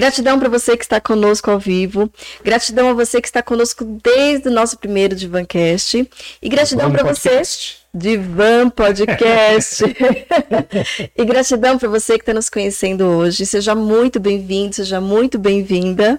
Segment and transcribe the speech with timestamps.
[0.00, 2.10] Gratidão para você que está conosco ao vivo.
[2.42, 6.08] Gratidão a você que está conosco desde o nosso primeiro Divancast.
[6.40, 7.42] E gratidão para você.
[7.92, 9.84] Divan Podcast.
[11.14, 13.44] e gratidão para você que está nos conhecendo hoje.
[13.44, 16.18] Seja muito bem-vindo, seja muito bem-vinda.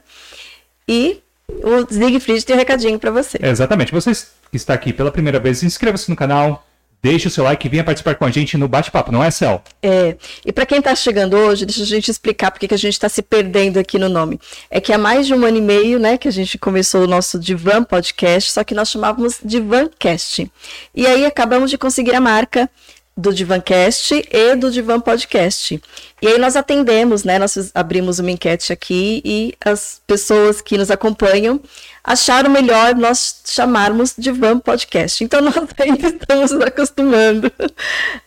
[0.87, 1.19] E
[1.49, 3.39] o Siegfried tem um recadinho para você.
[3.41, 3.91] É, exatamente.
[3.91, 4.11] Você
[4.51, 6.67] que está aqui pela primeira vez, inscreva-se no canal,
[7.03, 9.63] Deixe o seu like e venha participar com a gente no bate-papo, não é, Cel?
[9.81, 10.15] É.
[10.45, 13.09] E para quem está chegando hoje, deixa a gente explicar porque que a gente está
[13.09, 14.39] se perdendo aqui no nome.
[14.69, 17.07] É que há mais de um ano e meio, né, que a gente começou o
[17.07, 20.51] nosso Divan Podcast, só que nós chamávamos Divancast.
[20.93, 22.69] E aí acabamos de conseguir a marca
[23.15, 25.81] do Divancast e do Divan Podcast.
[26.21, 27.37] E aí nós atendemos, né?
[27.37, 31.59] Nós abrimos uma enquete aqui e as pessoas que nos acompanham
[32.03, 35.23] acharam melhor nós chamarmos Divan Podcast.
[35.23, 37.51] Então nós ainda estamos acostumando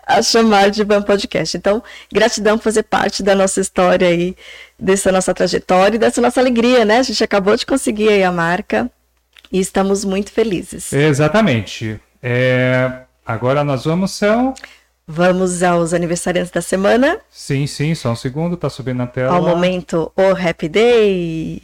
[0.06, 1.56] a chamar Divan Podcast.
[1.56, 1.82] Então,
[2.12, 4.36] gratidão por fazer parte da nossa história aí,
[4.78, 6.98] dessa nossa trajetória e dessa nossa alegria, né?
[6.98, 8.90] A gente acabou de conseguir aí a marca
[9.50, 10.92] e estamos muito felizes.
[10.92, 11.98] Exatamente.
[12.22, 13.03] É...
[13.26, 14.54] Agora nós vamos, Céu.
[15.06, 17.20] Vamos aos aniversariantes da semana.
[17.30, 19.34] Sim, sim, só um segundo, tá subindo na tela.
[19.34, 21.62] Ao momento, o Happy Day.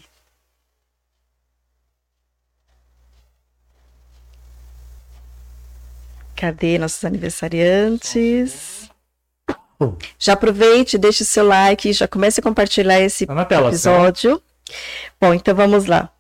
[6.37, 8.91] Cadê nossos aniversariantes?
[10.19, 14.43] Já aproveite, deixe o seu like, já comece a compartilhar esse tá tela, episódio.
[15.21, 16.11] Bom, então vamos lá.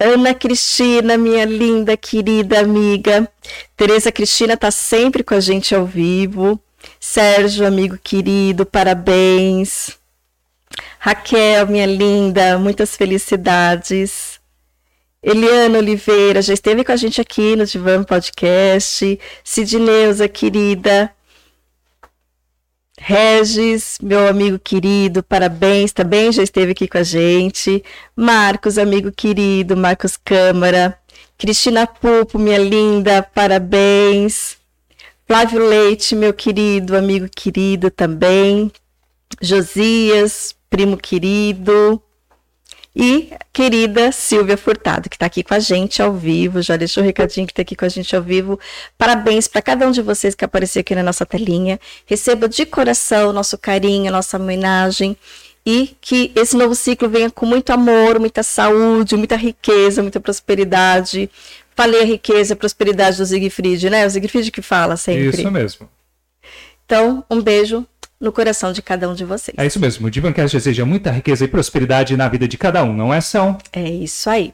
[0.00, 3.28] Ana Cristina, minha linda, querida amiga.
[3.76, 6.60] Tereza Cristina está sempre com a gente ao vivo.
[7.00, 9.98] Sérgio, amigo querido, parabéns.
[10.98, 14.38] Raquel, minha linda, muitas felicidades.
[15.22, 19.18] Eliana Oliveira já esteve com a gente aqui no Divan Podcast.
[19.42, 21.10] Sidneuza, querida.
[23.00, 27.82] Regis, meu amigo querido, parabéns, também já esteve aqui com a gente.
[28.14, 30.98] Marcos, amigo querido, Marcos Câmara.
[31.38, 34.56] Cristina Pupo, minha linda, parabéns.
[35.26, 38.72] Flávio Leite, meu querido, amigo querido também.
[39.40, 42.02] Josias, primo querido.
[43.00, 47.06] E querida Silvia Furtado, que está aqui com a gente ao vivo, já deixou o
[47.06, 48.58] recadinho que está aqui com a gente ao vivo.
[48.98, 51.78] Parabéns para cada um de vocês que apareceu aqui na nossa telinha.
[52.04, 55.16] Receba de coração nosso carinho, nossa homenagem
[55.64, 61.30] e que esse novo ciclo venha com muito amor, muita saúde, muita riqueza, muita prosperidade.
[61.76, 64.04] Falei a riqueza, a prosperidade do Siegfried, né?
[64.04, 65.40] O Siegfried que fala sempre.
[65.40, 65.88] Isso mesmo.
[66.84, 67.86] Então, um beijo
[68.20, 69.54] no coração de cada um de vocês.
[69.56, 70.06] É isso mesmo.
[70.06, 73.58] O Divancast deseja muita riqueza e prosperidade na vida de cada um, não é, São?
[73.72, 74.52] É isso aí.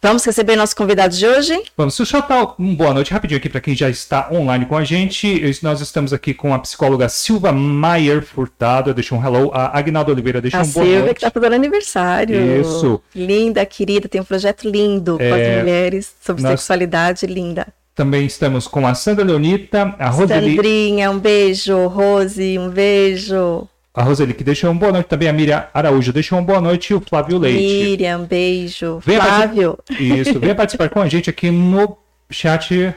[0.00, 1.62] Vamos receber nosso convidado de hoje?
[1.76, 1.98] Vamos.
[1.98, 5.58] Eu dar uma boa noite rapidinho aqui para quem já está online com a gente.
[5.62, 8.94] Nós estamos aqui com a psicóloga Silva Maier Furtado.
[8.94, 9.50] Deixa um hello.
[9.52, 11.14] A Agnaldo Oliveira deixa a um boa Silvia noite.
[11.14, 12.60] que está fazendo aniversário.
[12.60, 13.02] Isso.
[13.14, 14.08] Linda, querida.
[14.08, 15.28] Tem um projeto lindo é...
[15.28, 16.52] com as mulheres sobre nós...
[16.52, 17.26] sexualidade.
[17.26, 17.66] Linda.
[17.94, 20.56] Também estamos com a Sandra Leonita, a Roseli.
[20.56, 21.86] Sandrinha, um beijo.
[21.88, 23.68] Rose, um beijo.
[23.92, 25.28] A Roseli, que deixou uma boa noite também.
[25.28, 26.92] A Miriam Araújo deixou uma boa noite.
[26.92, 27.58] E o Flávio Leite.
[27.58, 29.00] Miriam, beijo.
[29.04, 29.78] Venha Flávio.
[29.90, 31.98] Isso, venha participar com a gente aqui no
[32.30, 32.94] chat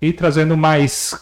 [0.00, 1.14] e trazendo mais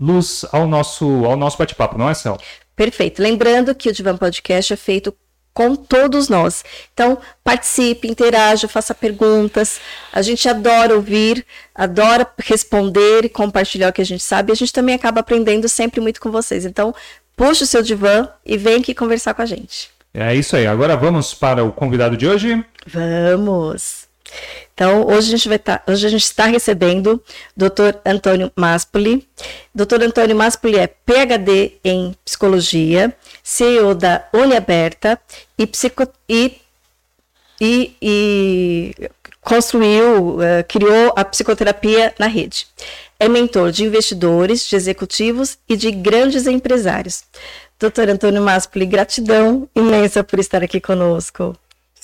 [0.00, 2.38] luz ao nosso, ao nosso bate-papo, não é, Céu?
[2.74, 3.20] Perfeito.
[3.20, 5.14] Lembrando que o Divan Podcast é feito
[5.52, 6.64] com todos nós.
[6.92, 9.80] Então, participe, interaja, faça perguntas.
[10.12, 11.44] A gente adora ouvir,
[11.74, 14.50] adora responder e compartilhar o que a gente sabe.
[14.50, 16.64] E a gente também acaba aprendendo sempre muito com vocês.
[16.64, 16.94] Então,
[17.36, 19.90] puxa o seu divã e vem aqui conversar com a gente.
[20.12, 20.66] É isso aí.
[20.66, 22.64] Agora vamos para o convidado de hoje?
[22.86, 23.99] Vamos.
[24.74, 27.22] Então, hoje a gente vai tá, hoje a gente está recebendo
[27.56, 27.98] Dr.
[28.04, 29.28] Antônio Maspoli.
[29.74, 30.02] Dr.
[30.02, 35.20] Antônio Maspoli é PhD em psicologia, CEO da Uniaberta
[35.58, 36.60] e, psico, e,
[37.60, 39.10] e, e
[39.42, 42.66] construiu, uh, criou a psicoterapia na rede.
[43.18, 47.24] É mentor de investidores, de executivos e de grandes empresários.
[47.78, 51.54] Doutor Antônio Maspoli, gratidão imensa por estar aqui conosco.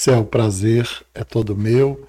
[0.08, 2.06] Um prazer, é todo meu.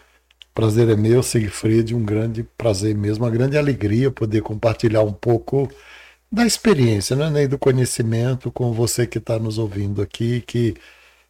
[0.58, 5.70] Prazer é meu, Siegfried, um grande prazer mesmo, uma grande alegria poder compartilhar um pouco
[6.32, 10.74] da experiência, né, nem do conhecimento com você que está nos ouvindo aqui, que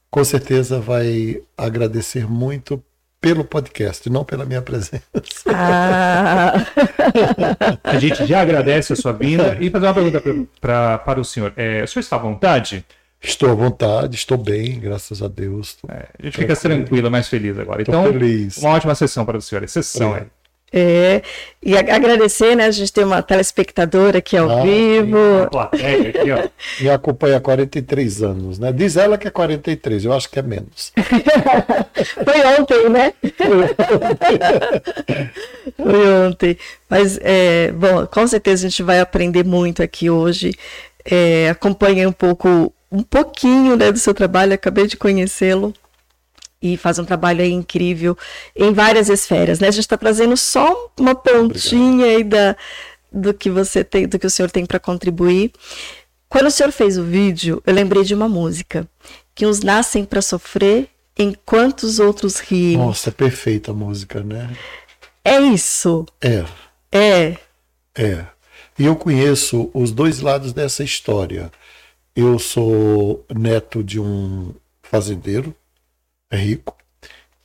[0.09, 2.81] com certeza vai agradecer muito
[3.19, 5.03] pelo podcast, não pela minha presença.
[5.53, 6.53] Ah.
[7.83, 11.25] a gente já agradece a sua vinda e fazer uma pergunta pra, pra, para o
[11.25, 11.51] senhor.
[11.57, 12.85] É, o senhor está à vontade?
[13.21, 15.77] Estou à vontade, estou bem, graças a Deus.
[15.89, 17.81] É, a gente fica tranquilo, mais feliz agora.
[17.81, 18.57] Então, feliz.
[18.57, 19.67] uma ótima sessão para o senhor.
[19.67, 20.27] Sessão, é.
[20.71, 21.23] É,
[21.63, 22.65] e agradecer, né?
[22.65, 25.47] A gente tem uma telespectadora aqui ao ah, vivo.
[25.49, 26.49] Plateia aqui, ó.
[26.81, 28.73] Me acompanha há 43 anos, né?
[28.73, 30.91] Diz ela que é 43, eu acho que é menos.
[32.25, 33.13] Foi ontem, né?
[35.77, 36.57] Foi ontem.
[36.89, 40.53] Mas, é, bom, com certeza a gente vai aprender muito aqui hoje.
[41.05, 45.73] É, acompanhei um pouco, um pouquinho né, do seu trabalho, acabei de conhecê-lo
[46.61, 48.17] e faz um trabalho incrível
[48.55, 49.67] em várias esferas, né?
[49.67, 52.17] A gente está trazendo só uma pontinha Obrigado.
[52.17, 52.55] aí da,
[53.11, 55.51] do que você tem, do que o senhor tem para contribuir.
[56.27, 58.87] Quando o senhor fez o vídeo, eu lembrei de uma música
[59.35, 62.77] que uns nascem para sofrer enquanto os outros riem.
[62.77, 64.55] Nossa, é perfeita a música, né?
[65.23, 66.05] É isso.
[66.21, 66.43] É.
[66.91, 67.37] É.
[67.95, 68.25] É.
[68.79, 71.51] E eu conheço os dois lados dessa história.
[72.19, 75.53] Eu sou neto de um fazendeiro
[76.33, 76.75] rico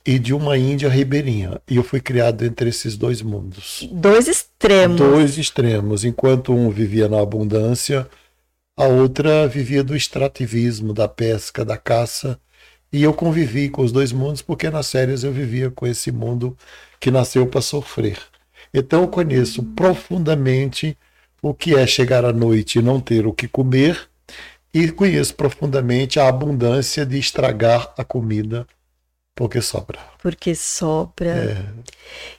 [0.03, 1.61] e de uma Índia ribeirinha.
[1.69, 3.87] E eu fui criado entre esses dois mundos.
[3.91, 4.97] Dois extremos.
[4.97, 6.03] Dois extremos.
[6.03, 8.09] Enquanto um vivia na abundância,
[8.75, 12.39] a outra vivia do extrativismo, da pesca, da caça.
[12.91, 16.57] E eu convivi com os dois mundos porque nas férias eu vivia com esse mundo
[16.99, 18.17] que nasceu para sofrer.
[18.73, 20.97] Então eu conheço profundamente
[21.43, 24.09] o que é chegar à noite e não ter o que comer
[24.73, 28.65] e conheço profundamente a abundância de estragar a comida
[29.35, 29.99] porque sobra.
[30.21, 31.29] Porque sobra.
[31.29, 31.65] É.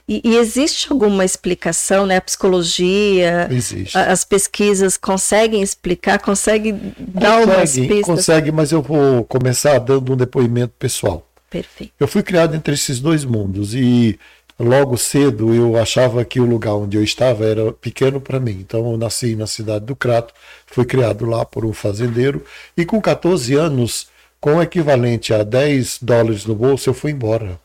[0.07, 2.17] E, e, existe alguma explicação, né?
[2.17, 3.99] A psicologia, existe.
[3.99, 8.01] A, as pesquisas conseguem explicar, conseguem dar consegue, umas pistas?
[8.03, 11.29] Consegue, mas eu vou começar dando um depoimento pessoal.
[11.51, 11.93] Perfeito.
[11.99, 14.19] Eu fui criado entre esses dois mundos e
[14.59, 18.59] logo cedo eu achava que o lugar onde eu estava era pequeno para mim.
[18.61, 20.33] Então eu nasci na cidade do Crato,
[20.67, 22.45] fui criado lá por um fazendeiro
[22.77, 24.09] e com 14 anos,
[24.41, 27.59] com o equivalente a 10 dólares no bolso, eu fui embora.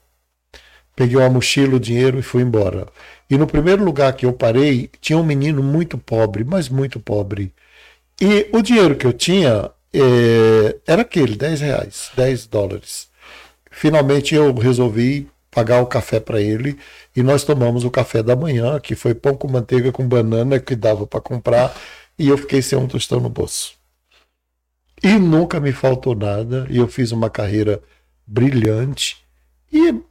[0.95, 2.87] Peguei uma mochila, o dinheiro e fui embora.
[3.29, 7.53] E no primeiro lugar que eu parei, tinha um menino muito pobre, mas muito pobre.
[8.19, 13.07] E o dinheiro que eu tinha é, era aquele, 10 reais, 10 dólares.
[13.71, 16.77] Finalmente eu resolvi pagar o café para ele
[17.15, 20.75] e nós tomamos o café da manhã, que foi pão com manteiga com banana que
[20.75, 21.75] dava para comprar,
[22.17, 23.73] e eu fiquei sem um tostão no bolso.
[25.03, 27.81] E nunca me faltou nada, e eu fiz uma carreira
[28.27, 29.17] brilhante
[29.71, 30.01] e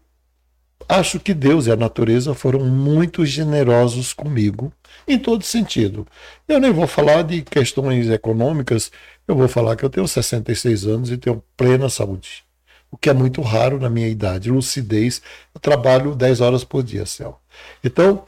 [0.88, 4.72] acho que Deus e a natureza foram muito generosos comigo
[5.06, 6.06] em todo sentido.
[6.48, 8.90] Eu nem vou falar de questões econômicas,
[9.26, 12.47] eu vou falar que eu tenho 66 anos e tenho plena saúde
[12.90, 14.50] o que é muito raro na minha idade.
[14.50, 15.20] Lucidez,
[15.54, 17.38] eu trabalho 10 horas por dia, Céu.
[17.82, 18.24] Então,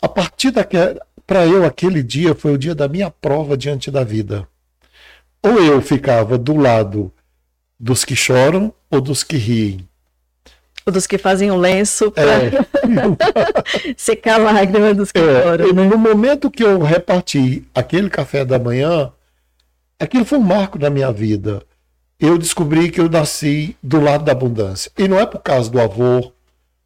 [0.00, 1.00] a partir daquela.
[1.26, 4.46] Para eu, aquele dia foi o dia da minha prova diante da vida.
[5.42, 7.10] Ou eu ficava do lado
[7.80, 9.88] dos que choram ou dos que riem.
[10.84, 12.50] Ou dos que fazem o lenço para é.
[13.96, 15.42] secar a lágrima dos que é.
[15.42, 15.72] choram.
[15.72, 15.84] Né?
[15.88, 19.10] No momento que eu reparti aquele café da manhã,
[19.98, 21.62] aquilo foi um marco da minha vida
[22.24, 24.90] eu descobri que eu nasci do lado da abundância.
[24.96, 26.32] E não é por causa do avô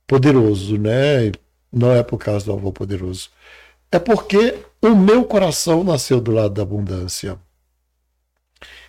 [0.07, 1.33] poderoso, né?
[1.73, 3.31] Não é por causa do avô poderoso.
[3.91, 7.39] É porque o meu coração nasceu do lado da abundância.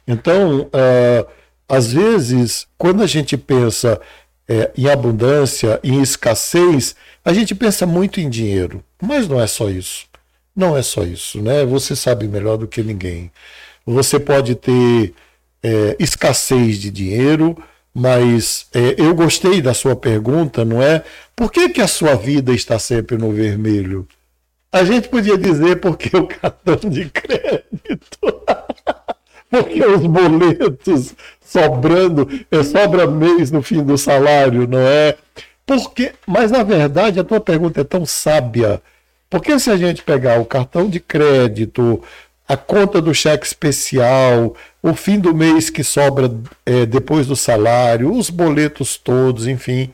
[0.08, 1.28] Então, uh,
[1.68, 4.02] às vezes, quando a gente pensa
[4.48, 8.84] é, em abundância, em escassez, a gente pensa muito em dinheiro.
[9.00, 10.08] Mas não é só isso.
[10.56, 11.64] Não é só isso, né?
[11.66, 13.32] Você sabe melhor do que ninguém.
[13.86, 15.14] Você pode ter
[15.64, 17.58] é, escassez de dinheiro,
[17.94, 21.04] mas é, eu gostei da sua pergunta, não é?
[21.36, 24.08] Por que, que a sua vida está sempre no vermelho?
[24.72, 28.20] A gente podia dizer porque o cartão de crédito,
[29.50, 35.18] porque os boletos sobrando, é, sobra mês no fim do salário, não é?
[35.66, 38.82] Porque, mas na verdade a tua pergunta é tão sábia.
[39.30, 42.02] Porque se a gente pegar o cartão de crédito,
[42.50, 46.32] a conta do cheque especial, o fim do mês que sobra
[46.66, 49.94] é, depois do salário, os boletos todos, enfim.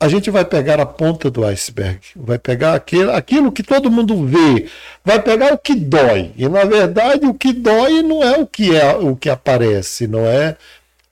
[0.00, 4.26] A gente vai pegar a ponta do iceberg, vai pegar aquilo, aquilo que todo mundo
[4.26, 4.68] vê,
[5.04, 6.32] vai pegar o que dói.
[6.34, 10.24] E na verdade o que dói não é o que é o que aparece, não
[10.24, 10.56] é?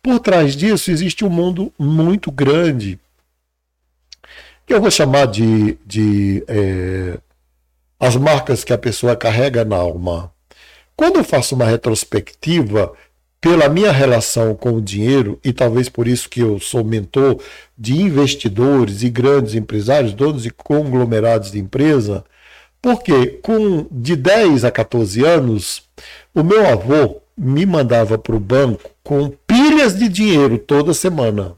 [0.03, 2.99] Por trás disso existe um mundo muito grande
[4.67, 7.19] que eu vou chamar de, de é,
[8.01, 10.33] as marcas que a pessoa carrega na alma.
[10.99, 12.93] Quando eu faço uma retrospectiva
[13.41, 17.41] pela minha relação com o dinheiro, e talvez por isso que eu sou mentor
[17.79, 22.25] de investidores e grandes empresários, donos de conglomerados de empresa,
[22.83, 25.85] porque com de 10 a 14 anos,
[26.35, 31.55] o meu avô me mandava para o banco com pilhas de dinheiro toda semana.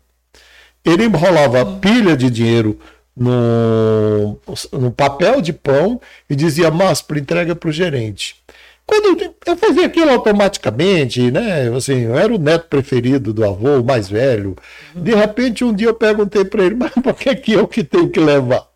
[0.84, 2.78] Ele enrolava pilha de dinheiro
[3.16, 4.38] no,
[4.70, 8.36] no papel de pão e dizia, Márcio, entrega para o gerente.
[8.90, 11.68] Quando eu, eu fazia aquilo automaticamente, né?
[11.76, 14.56] Assim, eu era o neto preferido do avô, o mais velho.
[14.94, 18.10] De repente, um dia eu perguntei para ele, mas por que, que eu que tenho
[18.10, 18.66] que levar?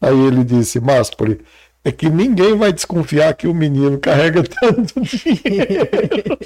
[0.00, 1.40] Aí ele disse, Máspoli,
[1.84, 6.38] é que ninguém vai desconfiar que o menino carrega tanto dinheiro.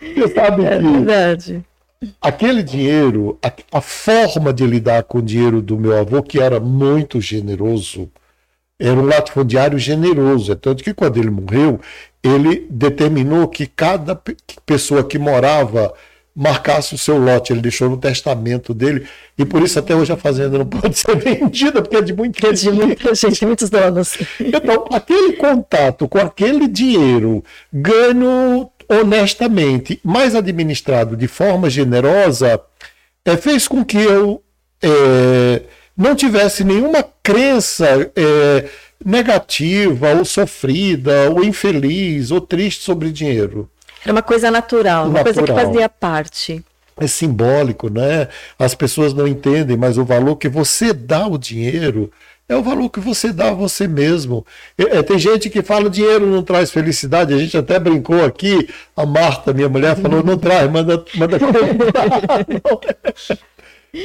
[0.00, 1.64] Você sabe É que verdade.
[2.20, 6.60] aquele dinheiro, a, a forma de lidar com o dinheiro do meu avô, que era
[6.60, 8.10] muito generoso,
[8.78, 10.52] era um latifundiário generoso.
[10.52, 11.80] É tanto que quando ele morreu,
[12.22, 15.94] ele determinou que cada pe- pessoa que morava
[16.34, 17.52] marcasse o seu lote.
[17.52, 19.06] Ele deixou no testamento dele.
[19.38, 22.38] E por isso até hoje a fazenda não pode ser vendida, porque é de muito
[22.38, 24.18] Que é de muita gente, muitos donos.
[24.38, 27.42] então, aquele contato com aquele dinheiro
[27.72, 32.60] ganho honestamente, mais administrado de forma generosa,
[33.24, 34.40] eh, fez com que eu
[34.82, 35.62] eh,
[35.96, 38.68] não tivesse nenhuma crença eh,
[39.04, 43.70] negativa, ou sofrida, ou infeliz, ou triste sobre dinheiro.
[44.02, 45.72] Era uma coisa natural, uma coisa que Natural.
[45.72, 46.64] fazia parte.
[46.98, 48.28] É simbólico, né?
[48.58, 52.10] As pessoas não entendem, mas o valor que você dá ao dinheiro
[52.48, 54.46] é o valor que você dá a você mesmo.
[54.78, 57.34] É, é, tem gente que fala dinheiro não traz felicidade.
[57.34, 58.68] A gente até brincou aqui.
[58.96, 62.46] A Marta, minha mulher, falou não traz, manda, manda comprar.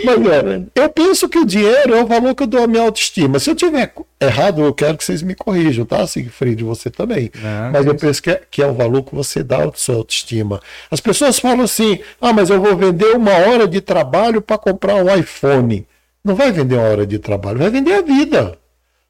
[0.05, 2.83] Mas é, eu penso que o dinheiro é o valor que eu dou à minha
[2.83, 3.39] autoestima.
[3.39, 6.63] Se eu tiver errado, eu quero que vocês me corrijam, tá, Sigfried?
[6.63, 7.29] Você também.
[7.35, 9.71] Não, mas que eu penso que é, que é o valor que você dá à
[9.73, 10.61] sua autoestima.
[10.89, 14.95] As pessoas falam assim: ah, mas eu vou vender uma hora de trabalho para comprar
[14.95, 15.85] um iPhone.
[16.23, 18.57] Não vai vender uma hora de trabalho, vai vender a vida.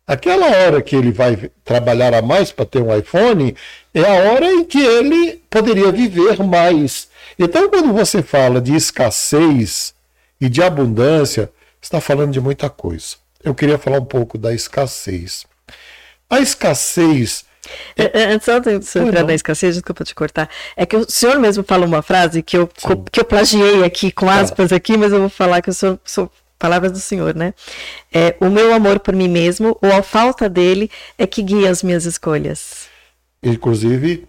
[0.08, 3.56] Aquela hora que ele vai trabalhar a mais para ter um iPhone
[3.94, 7.08] é a hora em que ele poderia viver mais.
[7.38, 9.94] Então, quando você fala de escassez
[10.42, 13.16] e de abundância, está falando de muita coisa.
[13.44, 15.46] Eu queria falar um pouco da escassez.
[16.30, 17.46] A escassez
[17.96, 20.50] É, é, Antes só de você Pois entrar na escassez, desculpa te cortar.
[20.76, 22.68] É que o senhor mesmo falou uma frase que eu,
[23.12, 26.32] que eu plagiei aqui, com aspas aqui, mas eu vou falar que eu sou, sou
[26.58, 27.54] palavras do senhor, né?
[28.14, 31.84] É, o meu amor por mim mesmo, ou a falta dele, é que guia as
[31.84, 32.88] minhas escolhas.
[33.44, 34.28] Inclusive,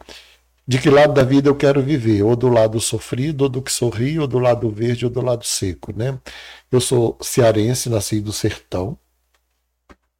[0.72, 2.22] de que lado da vida eu quero viver?
[2.22, 5.44] Ou do lado sofrido, ou do que sorri, ou do lado verde, ou do lado
[5.44, 6.18] seco, né?
[6.70, 8.96] Eu sou cearense, nasci do sertão.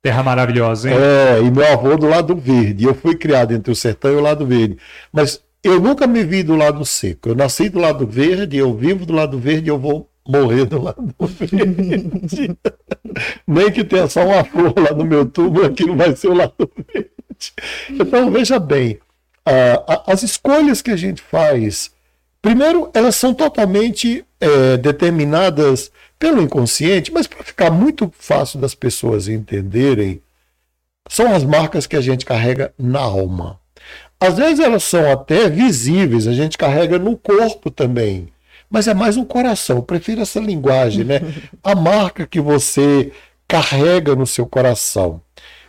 [0.03, 0.97] Terra maravilhosa, hein?
[0.99, 2.85] É, e meu avô do lado verde.
[2.85, 4.77] Eu fui criado entre o sertão e o lado verde.
[5.11, 7.31] Mas eu nunca me vi do lado seco.
[7.31, 11.15] Eu nasci do lado verde, eu vivo do lado verde, eu vou morrer do lado
[11.19, 12.55] verde.
[13.47, 16.71] Nem que tenha só uma flor lá no meu tubo, aquilo vai ser o lado
[16.93, 17.11] verde.
[17.89, 18.99] Então, veja bem,
[19.45, 21.91] a- a- as escolhas que a gente faz,
[22.41, 29.29] primeiro, elas são totalmente é, determinadas pelo inconsciente, mas para ficar muito fácil das pessoas
[29.29, 30.21] entenderem,
[31.09, 33.59] são as marcas que a gente carrega na alma.
[34.19, 38.29] Às vezes elas são até visíveis, a gente carrega no corpo também.
[38.71, 39.77] Mas é mais um coração.
[39.77, 41.21] Eu prefiro essa linguagem, né?
[41.63, 43.13] A marca que você
[43.47, 45.21] carrega no seu coração.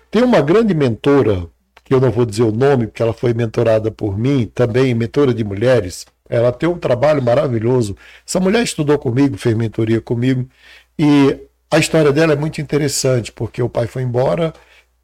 [0.10, 1.48] Tem uma grande mentora,
[1.83, 5.33] que eu não vou dizer o nome, porque ela foi mentorada por mim, também mentora
[5.33, 6.05] de mulheres.
[6.29, 7.95] Ela tem um trabalho maravilhoso.
[8.25, 10.47] Essa mulher estudou comigo, fez mentoria comigo.
[10.97, 11.37] E
[11.69, 14.53] a história dela é muito interessante, porque o pai foi embora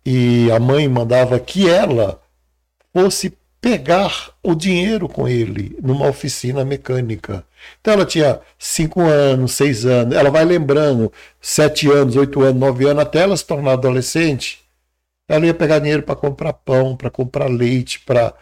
[0.06, 2.22] e a mãe mandava que ela
[2.94, 7.44] fosse pegar o dinheiro com ele numa oficina mecânica.
[7.82, 12.88] Então ela tinha cinco anos, seis anos, ela vai lembrando, sete anos, oito anos, nove
[12.88, 14.59] anos, até ela se tornar adolescente.
[15.30, 18.34] Ela ia pegar dinheiro para comprar pão, para comprar leite, para.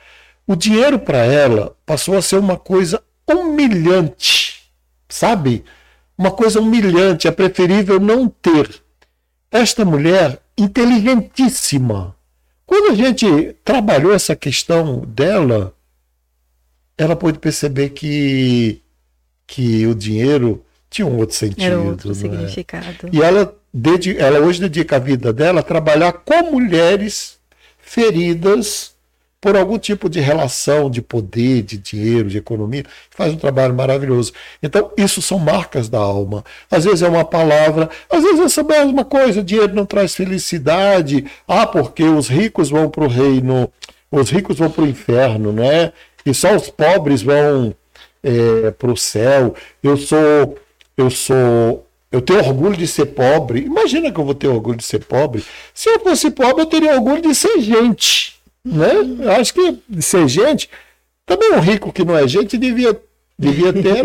[0.47, 4.71] O dinheiro para ela passou a ser uma coisa humilhante,
[5.09, 5.65] sabe?
[6.17, 7.27] Uma coisa humilhante.
[7.27, 8.81] É preferível não ter.
[9.51, 12.15] Esta mulher, inteligentíssima,
[12.65, 15.73] quando a gente trabalhou essa questão dela,
[16.97, 18.81] ela pôde perceber que,
[19.45, 21.63] que o dinheiro tinha um outro sentido.
[21.63, 22.15] Era outro né?
[22.15, 23.09] significado.
[23.11, 23.56] E ela,
[24.17, 27.37] ela hoje dedica a vida dela a trabalhar com mulheres
[27.79, 28.95] feridas
[29.39, 32.83] por algum tipo de relação de poder, de dinheiro, de economia.
[33.11, 34.33] Faz um trabalho maravilhoso.
[34.61, 36.43] Então, isso são marcas da alma.
[36.69, 41.25] Às vezes é uma palavra, às vezes é essa mesma coisa: dinheiro não traz felicidade.
[41.47, 43.71] Ah, porque os ricos vão para o reino,
[44.11, 45.93] os ricos vão para o inferno, né?
[46.25, 47.73] E só os pobres vão
[48.77, 49.55] para o céu.
[49.81, 50.57] Eu sou,
[50.97, 53.61] eu sou, eu tenho orgulho de ser pobre.
[53.61, 55.43] Imagina que eu vou ter orgulho de ser pobre.
[55.73, 58.91] Se eu fosse pobre, eu teria orgulho de ser gente, né?
[59.19, 60.69] Eu acho que ser gente,
[61.25, 62.99] também um rico que não é gente devia
[63.39, 64.03] Devia ter.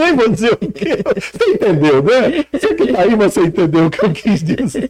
[0.00, 0.98] Ai, vou dizer o quê?
[1.16, 2.44] Você entendeu, né?
[2.52, 4.88] Você que tá aí, mas você entendeu o que eu quis dizer.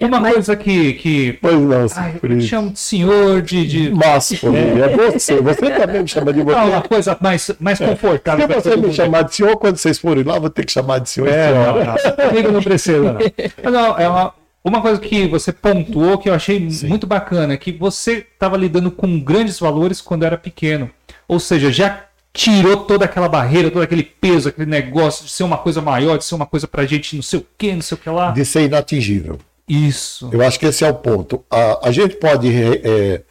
[0.00, 0.92] Uma coisa que.
[0.94, 1.32] que...
[1.34, 3.66] Pois não, Ai, eu te chamo de senhor, de.
[3.66, 3.90] de...
[3.90, 5.40] Máximo, é você.
[5.40, 6.56] Você também me chama de você.
[6.56, 8.46] Não, uma coisa mais, mais confortável.
[8.46, 8.94] Se você me mundo.
[8.94, 11.28] chamar de senhor, quando vocês forem lá, eu vou ter que chamar de senhor.
[11.28, 11.84] É, senhora.
[11.84, 12.28] não, não.
[12.28, 13.20] Comigo não precisa, não.
[13.62, 14.34] Mas não, é uma,
[14.64, 16.88] uma coisa que você pontuou que eu achei Sim.
[16.88, 20.90] muito bacana, é que você estava lidando com grandes valores quando era pequeno.
[21.28, 25.56] Ou seja, já tirou toda aquela barreira, todo aquele peso, aquele negócio de ser uma
[25.56, 28.00] coisa maior, de ser uma coisa pra gente não sei o que, não sei o
[28.00, 28.30] que lá.
[28.30, 29.38] De ser inatingível.
[29.68, 30.30] Isso.
[30.32, 31.44] Eu acho que esse é o ponto.
[31.50, 33.22] A, a gente pode, é,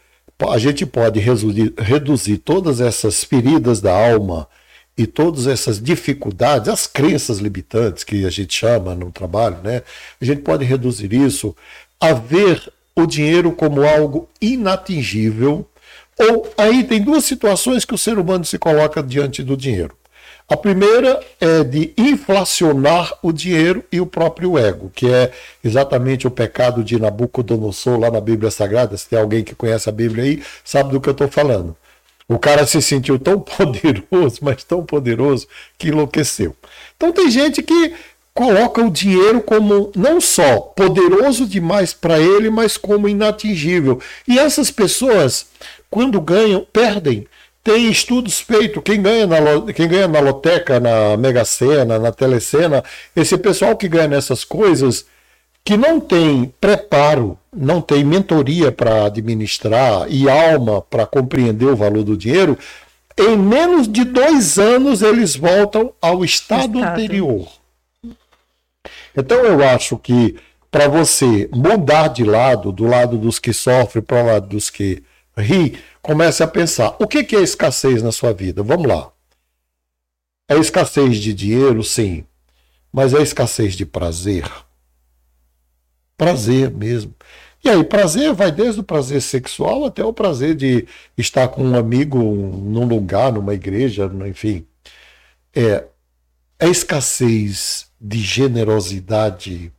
[0.50, 4.48] a gente pode reduzir, reduzir todas essas feridas da alma
[4.98, 9.82] e todas essas dificuldades, as crenças limitantes que a gente chama no trabalho, né?
[10.22, 11.56] A gente pode reduzir isso
[12.00, 15.68] a ver o dinheiro como algo inatingível.
[16.18, 19.96] Ou aí tem duas situações que o ser humano se coloca diante do dinheiro.
[20.48, 25.32] A primeira é de inflacionar o dinheiro e o próprio ego, que é
[25.64, 28.96] exatamente o pecado de Nabucodonosor lá na Bíblia Sagrada.
[28.96, 31.76] Se tem alguém que conhece a Bíblia aí, sabe do que eu estou falando.
[32.28, 35.48] O cara se sentiu tão poderoso, mas tão poderoso,
[35.80, 36.56] que enlouqueceu.
[36.96, 37.94] Então tem gente que
[38.32, 44.00] coloca o dinheiro como não só poderoso demais para ele, mas como inatingível.
[44.28, 45.48] E essas pessoas,
[45.90, 47.28] quando ganham, perdem.
[47.66, 52.84] Tem estudos feitos, quem ganha, na, quem ganha na loteca, na Mega Sena, na Telecena,
[53.16, 55.08] esse pessoal que ganha nessas coisas,
[55.64, 62.04] que não tem preparo, não tem mentoria para administrar e alma para compreender o valor
[62.04, 62.56] do dinheiro,
[63.18, 67.02] em menos de dois anos eles voltam ao estado, Estado.
[67.02, 67.48] anterior.
[69.18, 70.36] Então eu acho que
[70.70, 75.02] para você mudar de lado, do lado dos que sofrem para o lado dos que
[75.36, 78.62] ri, comece a pensar: o que é escassez na sua vida?
[78.62, 79.12] Vamos lá.
[80.48, 82.24] É escassez de dinheiro, sim,
[82.94, 84.50] mas é escassez de prazer.
[86.16, 87.14] Prazer mesmo.
[87.64, 91.76] E aí, prazer vai desde o prazer sexual até o prazer de estar com um
[91.76, 94.66] amigo num lugar, numa igreja, enfim.
[95.54, 95.84] É,
[96.60, 99.72] é escassez de generosidade,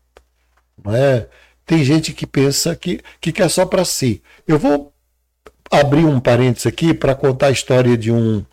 [0.82, 1.28] não é?
[1.65, 4.21] Tem gente que pensa que, que quer só para si.
[4.47, 4.93] Eu vou
[5.70, 8.44] abrir um parênteses aqui para contar a história de um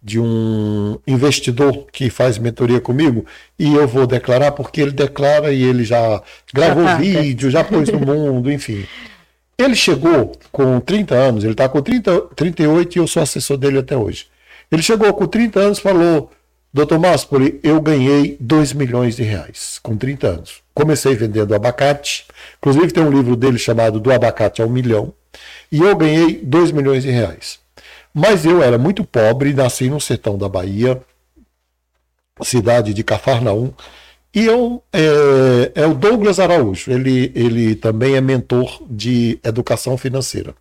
[0.00, 3.26] de um investidor que faz mentoria comigo
[3.58, 6.22] e eu vou declarar porque ele declara e ele já
[6.54, 8.86] gravou tá, vídeo, já pôs no mundo, enfim.
[9.58, 13.78] Ele chegou com 30 anos, ele está com 30, 38 e eu sou assessor dele
[13.78, 14.26] até hoje.
[14.70, 16.30] Ele chegou com 30 anos e falou:
[16.72, 20.62] Doutor Maspoli, eu ganhei 2 milhões de reais com 30 anos.
[20.74, 22.26] Comecei vendendo abacate,
[22.58, 25.12] inclusive tem um livro dele chamado Do Abacate ao Milhão,
[25.72, 27.58] e eu ganhei 2 milhões de reais.
[28.12, 31.00] Mas eu era muito pobre, nasci no sertão da Bahia,
[32.42, 33.72] cidade de Cafarnaum,
[34.34, 40.54] e eu, é, é o Douglas Araújo, ele, ele também é mentor de educação financeira.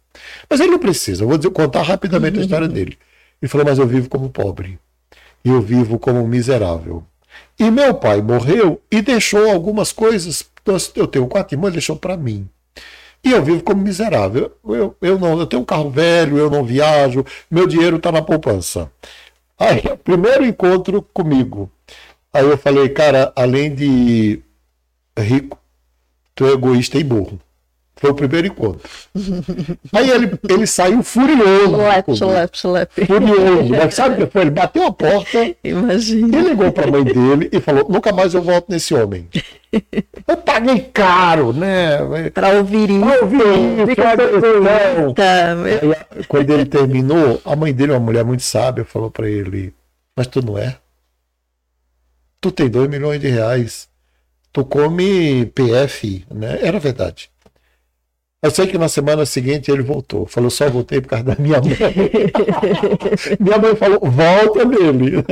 [0.49, 2.97] Mas ele não precisa, eu vou contar rapidamente a história dele.
[3.41, 4.79] Ele falou, mas eu vivo como pobre,
[5.49, 7.03] eu vivo como miserável.
[7.59, 10.45] E meu pai morreu e deixou algumas coisas,
[10.95, 12.47] eu tenho quatro irmãos, ele deixou para mim.
[13.23, 14.51] E eu vivo como miserável.
[14.63, 18.21] Eu, eu não, eu tenho um carro velho, eu não viajo, meu dinheiro está na
[18.21, 18.91] poupança.
[19.57, 21.69] Aí, primeiro encontro comigo.
[22.31, 24.39] Aí eu falei, cara, além de
[25.17, 25.57] rico,
[26.35, 27.39] tu é egoísta e burro.
[27.99, 28.87] Foi o primeiro encontro.
[29.91, 31.71] Aí ele, ele saiu furioso.
[31.77, 32.15] Comigo.
[32.15, 33.05] chulep, chulep.
[33.05, 33.69] Furioso.
[33.69, 34.41] Mas sabe o que foi?
[34.43, 36.37] Ele bateu a porta, Imagina.
[36.37, 39.27] ele ligou para a mãe dele e falou: nunca mais eu volto nesse homem.
[40.25, 41.97] Eu paguei caro, né?
[42.33, 43.05] Para ouvir isso.
[43.05, 45.13] Eu vi isso.
[45.13, 49.73] Tá, meu- quando ele terminou, a mãe dele, uma mulher muito sábia, falou para ele:
[50.15, 50.77] Mas tu não é?
[52.39, 53.89] Tu tem 2 milhões de reais.
[54.53, 56.59] Tu come PF, né?
[56.61, 57.29] Era verdade.
[58.47, 60.25] Eu sei que na semana seguinte ele voltou.
[60.25, 61.75] Falou, só voltei por causa da minha mãe.
[63.37, 65.25] minha mãe falou, volta nele.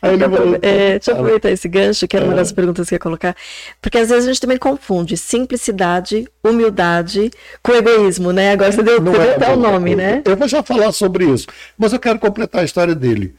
[0.00, 2.94] Aí ele falou, É, deixa eu aproveitar esse gancho, que era uma das perguntas que
[2.94, 3.34] eu ia colocar.
[3.82, 7.28] Porque às vezes a gente também confunde simplicidade, humildade
[7.60, 8.52] com egoísmo, né?
[8.52, 9.62] Agora você deu, você é até o bom.
[9.62, 10.22] nome, né?
[10.24, 13.34] Eu vou já falar sobre isso, mas eu quero completar a história dele.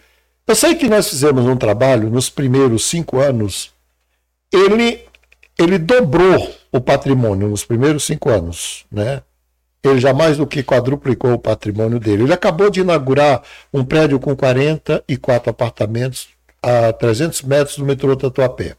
[0.46, 3.72] Eu sei que nós fizemos um trabalho nos primeiros cinco anos.
[4.52, 5.00] Ele,
[5.58, 9.22] ele dobrou o patrimônio nos primeiros cinco anos, né?
[9.84, 12.24] Ele já mais do que quadruplicou o patrimônio dele.
[12.24, 16.28] Ele acabou de inaugurar um prédio com 44 apartamentos
[16.62, 18.76] a 300 metros do metrô Tatuapé.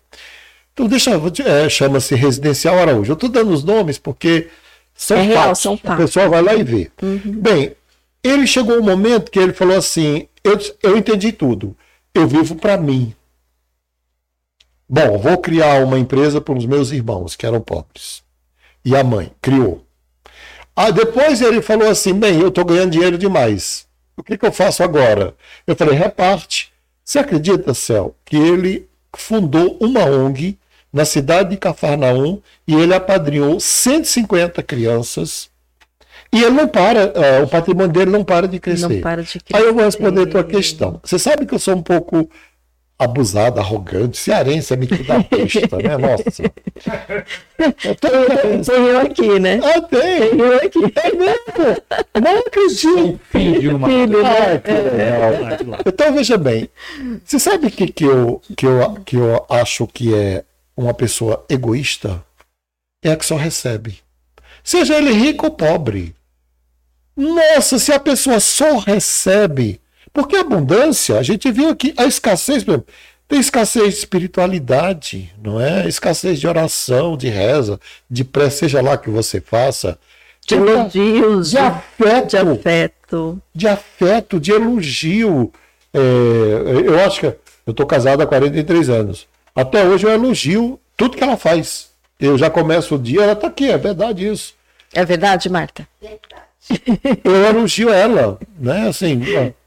[0.72, 1.12] Então, deixa
[1.44, 3.12] é, chama-se Residencial Araújo.
[3.12, 4.48] Eu estou dando os nomes porque
[4.94, 5.62] são É real, fatos.
[5.62, 6.90] são O pessoal vai lá e vê.
[7.24, 7.72] Bem,
[8.22, 11.76] ele chegou um momento que ele falou assim: eu, eu entendi tudo.
[12.12, 13.14] Eu vivo para mim.
[14.88, 18.22] Bom, vou criar uma empresa para os meus irmãos, que eram pobres.
[18.84, 19.84] E a mãe criou.
[20.74, 23.86] Ah, depois ele falou assim: bem, eu estou ganhando dinheiro demais.
[24.16, 25.34] O que, que eu faço agora?
[25.66, 26.72] Eu falei: reparte.
[27.04, 30.58] Você acredita, Céu, que ele fundou uma ONG
[30.92, 35.48] na cidade de Cafarnaum e ele apadrinhou 150 crianças.
[36.32, 38.88] E ele não para, uh, o patrimônio dele não para de crescer.
[38.88, 39.44] Não para de crescer.
[39.54, 41.00] Aí eu vou responder a tua questão.
[41.02, 42.28] Você sabe que eu sou um pouco
[42.98, 45.96] abusado, arrogante, cearense é metido da besta, né?
[45.98, 46.42] Nossa.
[48.00, 49.60] Tem eu aqui, né?
[49.62, 50.30] Ah, tem.
[50.30, 50.78] Tem eu aqui.
[50.96, 51.82] É mesmo.
[52.22, 53.20] Não acredito.
[53.30, 53.88] Filho de uma.
[53.88, 54.28] Filho, né?
[54.28, 55.80] Ai, que legal.
[55.84, 56.68] Então, veja bem.
[57.24, 60.44] Você sabe o que, que, eu, que, eu, que eu acho que é
[60.76, 62.24] uma pessoa egoísta?
[63.02, 63.98] É a que só recebe.
[64.64, 66.14] Seja ele rico ou pobre.
[67.16, 69.80] Nossa, se a pessoa só recebe
[70.16, 72.86] porque a abundância, a gente viu aqui a escassez, por exemplo,
[73.28, 75.86] tem escassez de espiritualidade, não é?
[75.86, 79.98] Escassez de oração, de reza, de pré, seja lá que você faça.
[80.46, 83.42] De elogios, de, afeto, de afeto.
[83.54, 85.52] De afeto, de elogio.
[85.92, 89.28] É, eu acho que eu estou casado há 43 anos.
[89.54, 91.90] Até hoje eu elogio tudo que ela faz.
[92.18, 94.54] Eu já começo o dia, ela está aqui, é verdade isso.
[94.94, 95.86] É verdade, Marta?
[96.00, 97.20] Verdade.
[97.22, 98.88] Eu elogio ela, né?
[98.88, 99.20] Assim,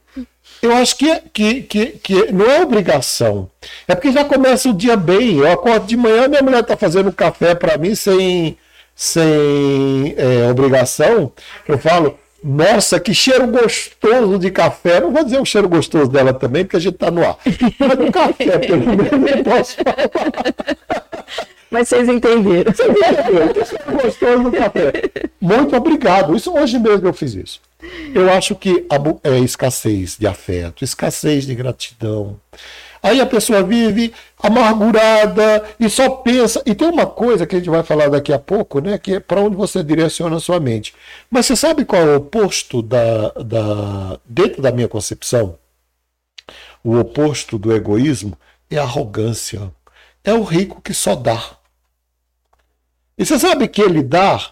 [0.62, 3.50] eu acho que, que, que, que não é obrigação.
[3.88, 5.38] É porque já começa o dia bem.
[5.38, 8.58] Eu acordo de manhã, minha mulher está fazendo café para mim sem,
[8.94, 11.32] sem é, obrigação.
[11.66, 15.00] Eu falo, nossa, que cheiro gostoso de café.
[15.00, 17.36] Não vou dizer o cheiro gostoso dela também, porque a gente está no ar.
[17.78, 20.66] Mas do café, pelo menos, eu posso falar.
[21.70, 22.72] Mas vocês entenderam.
[22.72, 23.48] Você entendeu?
[23.54, 24.92] Que cheiro gostoso do café.
[25.40, 26.34] Muito obrigado.
[26.34, 27.60] Isso hoje mesmo eu fiz isso.
[28.14, 32.38] Eu acho que a, é escassez de afeto, escassez de gratidão.
[33.02, 36.62] Aí a pessoa vive amargurada e só pensa.
[36.66, 38.98] E tem uma coisa que a gente vai falar daqui a pouco, né?
[38.98, 40.94] Que é para onde você direciona a sua mente.
[41.30, 44.18] Mas você sabe qual é o oposto da, da.
[44.24, 45.58] Dentro da minha concepção?
[46.84, 48.36] O oposto do egoísmo
[48.70, 49.72] é a arrogância.
[50.22, 51.42] É o rico que só dá.
[53.16, 54.50] E você sabe que ele dá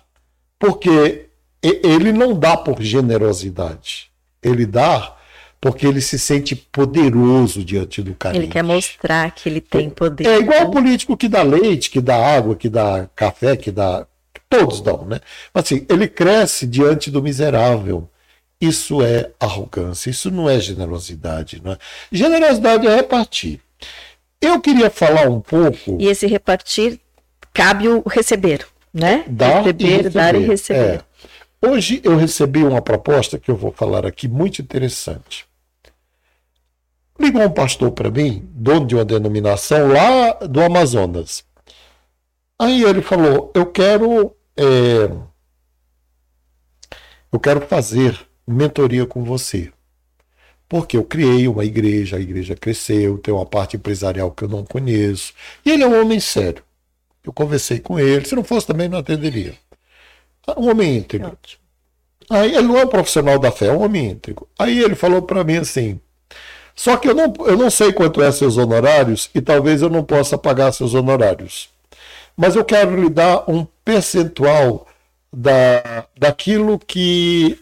[0.59, 1.29] porque
[1.63, 4.11] ele não dá por generosidade.
[4.43, 5.17] Ele dá
[5.61, 8.41] porque ele se sente poderoso diante do carente.
[8.41, 10.27] Ele quer mostrar que ele tem poder.
[10.27, 14.07] É igual o político que dá leite, que dá água, que dá café, que dá.
[14.49, 15.21] Todos dão, né?
[15.53, 18.09] Mas assim, ele cresce diante do miserável.
[18.61, 21.61] Isso é arrogância, isso não é generosidade.
[21.63, 21.79] Não é?
[22.11, 23.61] Generosidade é repartir.
[24.41, 25.99] Eu queria falar um pouco.
[26.01, 26.99] E esse repartir
[27.53, 29.25] cabe o receber, né?
[29.27, 30.11] Dar receber, e receber.
[30.11, 31.05] dar e receber.
[31.61, 31.69] É.
[31.69, 35.48] Hoje eu recebi uma proposta que eu vou falar aqui muito interessante.
[37.19, 41.45] Ligou um pastor para mim, dono de uma denominação lá do Amazonas.
[42.59, 45.11] Aí ele falou: Eu quero, é,
[47.33, 49.73] eu quero fazer mentoria com você.
[50.69, 54.65] Porque eu criei uma igreja, a igreja cresceu, tem uma parte empresarial que eu não
[54.65, 55.33] conheço.
[55.65, 56.63] E ele é um homem sério.
[57.25, 59.55] Eu conversei com ele, se não fosse também não atenderia.
[60.57, 61.37] Um homem íntegro.
[62.31, 64.47] Aí ele não é um profissional da fé, é um homem íntegro.
[64.59, 66.01] Aí ele falou para mim assim:
[66.79, 70.05] só que eu não, eu não sei quanto é seus honorários e talvez eu não
[70.05, 71.69] possa pagar seus honorários.
[72.37, 74.87] Mas eu quero lhe dar um percentual
[75.33, 77.59] da, daquilo que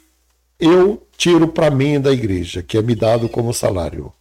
[0.61, 4.13] eu tiro para mim da igreja, que é me dado como salário.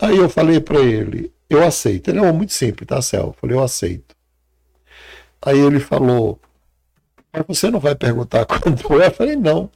[0.00, 2.10] Aí eu falei para ele, eu aceito.
[2.10, 3.26] Ele é muito simples, tá, Céu?
[3.26, 4.14] Eu falei, eu aceito.
[5.42, 6.38] Aí ele falou,
[7.32, 9.08] mas você não vai perguntar quanto é?
[9.08, 9.68] Eu falei, não.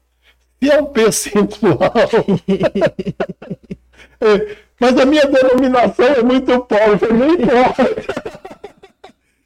[0.60, 1.78] E é um percentual.
[4.20, 7.82] é, mas a minha denominação é muito pobre, não importa.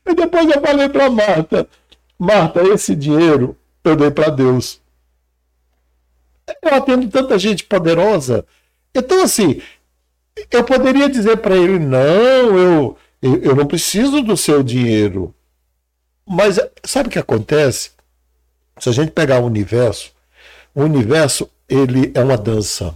[0.07, 1.68] e depois eu falei para Marta,
[2.18, 4.81] Marta, esse dinheiro eu dei para Deus.
[6.62, 8.44] Eu atendo tanta gente poderosa.
[8.94, 9.61] Então, assim,
[10.50, 15.35] eu poderia dizer para ele, não, eu, eu não preciso do seu dinheiro.
[16.27, 17.90] Mas sabe o que acontece?
[18.79, 20.13] Se a gente pegar o universo,
[20.75, 22.95] o universo ele é uma dança,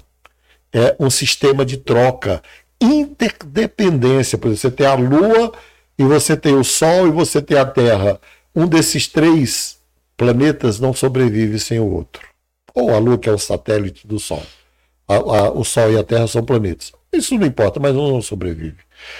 [0.72, 2.42] é um sistema de troca,
[2.80, 4.36] interdependência.
[4.36, 5.52] Por exemplo, você tem a Lua
[5.98, 8.20] e você tem o Sol e você tem a Terra.
[8.54, 9.78] Um desses três
[10.16, 12.26] planetas não sobrevive sem o outro.
[12.74, 14.42] Ou a Lua, que é o satélite do Sol.
[15.06, 16.92] A, a, o Sol e a Terra são planetas.
[17.12, 18.76] Isso não importa, mas um não sobrevive.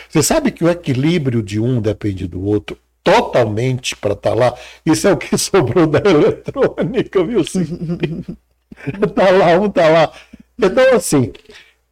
[0.09, 4.55] Você sabe que o equilíbrio de um depende do outro totalmente para estar tá lá.
[4.85, 7.41] Isso é o que sobrou da eletrônica, viu?
[7.41, 10.13] Está lá, um está lá
[10.61, 11.33] Então, assim,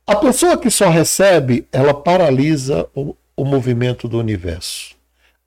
[0.06, 4.94] a pessoa que só recebe, ela paralisa o, o movimento do universo.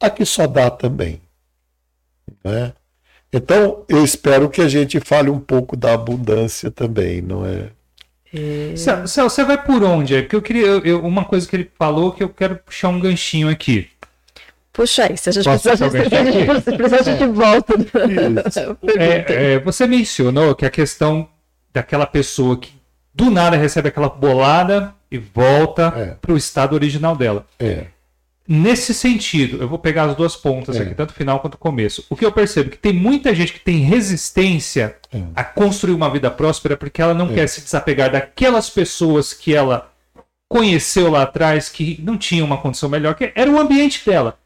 [0.02, 1.22] A que só dá também.
[2.44, 2.74] Né?
[3.32, 7.70] Então, eu espero que a gente fale um pouco da abundância também, não é?
[8.78, 10.16] Céu, Céu, você vai por onde?
[10.16, 10.66] É porque eu queria.
[10.68, 13.90] eu- eu- uma coisa que ele falou que eu quero puxar um ganchinho aqui.
[14.80, 15.88] Puxa aí, se a gente Posso precisar,
[16.96, 17.74] a gente, volta.
[18.98, 21.28] É, é, você mencionou que a questão
[21.74, 22.72] daquela pessoa que
[23.14, 26.06] do nada recebe aquela bolada e volta É.
[26.22, 27.46] para o estado original dela.
[27.60, 27.88] É.
[28.48, 30.82] Nesse sentido, eu vou pegar as duas pontas É.
[30.84, 32.06] aqui, tanto o final quanto o começo.
[32.10, 35.22] O que eu percebo é que tem muita gente que tem resistência É.
[35.36, 39.92] a construir uma vida próspera porque ela não quer se desapegar daquelas pessoas que ela
[40.48, 44.40] conheceu lá atrás que não tinham uma condição melhor, que era o ambiente dela.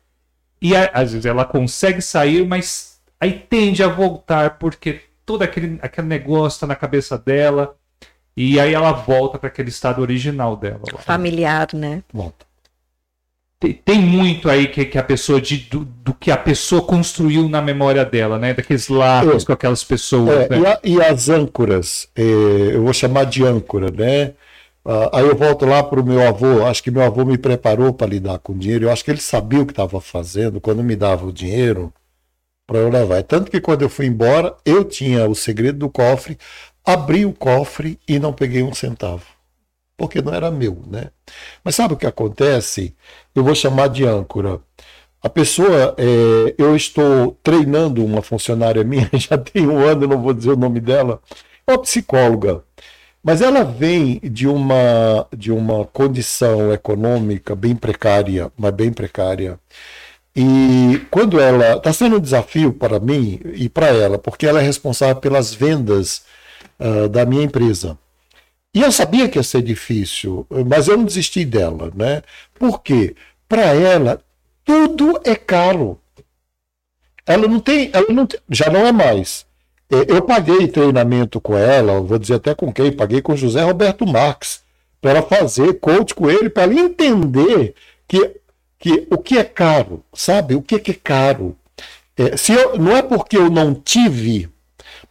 [0.64, 5.78] E a- às vezes ela consegue sair, mas aí tende a voltar porque todo aquele,
[5.82, 7.76] aquele negócio está na cabeça dela.
[8.36, 10.80] E aí ela volta para aquele estado original dela.
[10.92, 11.00] lá.
[11.02, 12.02] Familiar, né?
[12.12, 12.46] Volta.
[13.60, 17.48] Tem, tem muito aí que, que a pessoa de, do, do que a pessoa construiu
[17.48, 18.54] na memória dela, né?
[18.54, 19.46] Daqueles laços É.
[19.46, 20.30] com aquelas pessoas.
[20.46, 20.60] É, né?
[20.60, 24.34] e, a- e as âncoras, é, eu vou chamar de âncora, né?
[24.86, 27.94] Ah, aí eu volto lá para o meu avô, acho que meu avô me preparou
[27.94, 30.96] para lidar com dinheiro, eu acho que ele sabia o que estava fazendo quando me
[30.96, 31.94] dava o dinheiro
[32.68, 33.24] para eu levar.
[33.24, 36.38] Tanto que quando eu fui embora, eu tinha o segredo do cofre,
[36.86, 39.26] abri o cofre e não peguei um centavo,
[39.98, 41.12] porque não era meu, né?
[41.64, 42.96] Mas sabe o que acontece?
[43.36, 44.62] Eu vou chamar de âncora.
[45.22, 50.34] A pessoa, é, eu estou treinando uma funcionária minha, já tem um ano, não vou
[50.34, 51.22] dizer o nome dela,
[51.66, 52.64] é uma psicóloga.
[53.24, 59.60] Mas ela vem de uma, de uma condição econômica bem precária, mas bem precária.
[60.36, 61.78] E quando ela.
[61.78, 66.24] Está sendo um desafio para mim e para ela, porque ela é responsável pelas vendas
[66.80, 67.98] ah, da minha empresa.
[68.76, 72.24] E eu sabia que ia ser difícil, mas eu não desisti dela, né?
[72.56, 73.16] Por quê?
[73.48, 74.22] Para ela,
[74.66, 76.00] tudo é caro.
[77.26, 79.46] Ela não tem, ela não tem- já não é mais.
[79.94, 84.08] É, Eu paguei treinamento com ela, vou dizer até com quem, paguei com José Roberto
[84.08, 84.62] Marques,
[85.00, 87.76] para ela fazer coach com ele, para ela entender
[88.08, 88.32] que,
[88.80, 90.56] que o que é caro, sabe?
[90.56, 91.56] O que, que é caro.
[92.18, 94.50] É, se eu, não é porque eu não tive,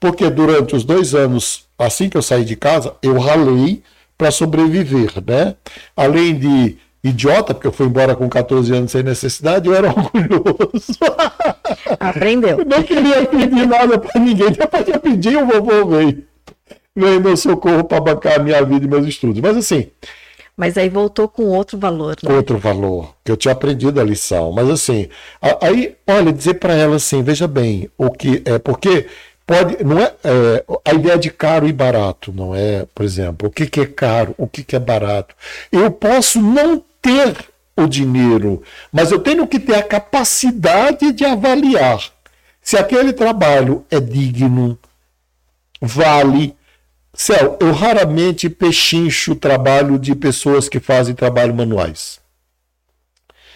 [0.01, 3.83] porque durante os dois anos, assim que eu saí de casa, eu ralei
[4.19, 5.55] para sobreviver, né?
[5.97, 10.99] Além de idiota, porque eu fui embora com 14 anos sem necessidade, eu era orgulhoso.
[11.99, 12.61] Aprendeu.
[12.61, 16.25] Eu não queria pedir nada para ninguém, depois eu pedi, o vovô veio.
[16.95, 19.41] Veio meu socorro para bancar a minha vida e meus estudos.
[19.41, 19.89] Mas assim,
[20.57, 22.35] Mas aí voltou com outro valor, né?
[22.35, 24.53] outro valor, que eu tinha aprendido a lição.
[24.53, 25.09] Mas assim,
[25.61, 29.07] aí, olha, dizer para ela assim, veja bem, o que é, porque
[29.47, 33.51] pode, não é, é, a ideia de caro e barato, não é, por exemplo, o
[33.51, 35.35] que, que é caro, o que, que é barato.
[35.73, 37.37] Eu posso não ter
[37.77, 42.13] o dinheiro, mas eu tenho que ter a capacidade de avaliar
[42.63, 44.79] se aquele trabalho é digno,
[45.81, 46.57] vale.
[47.13, 52.21] Céu, eu raramente pechincho o trabalho de pessoas que fazem trabalho manuais.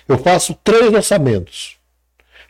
[0.07, 1.77] Eu faço três orçamentos.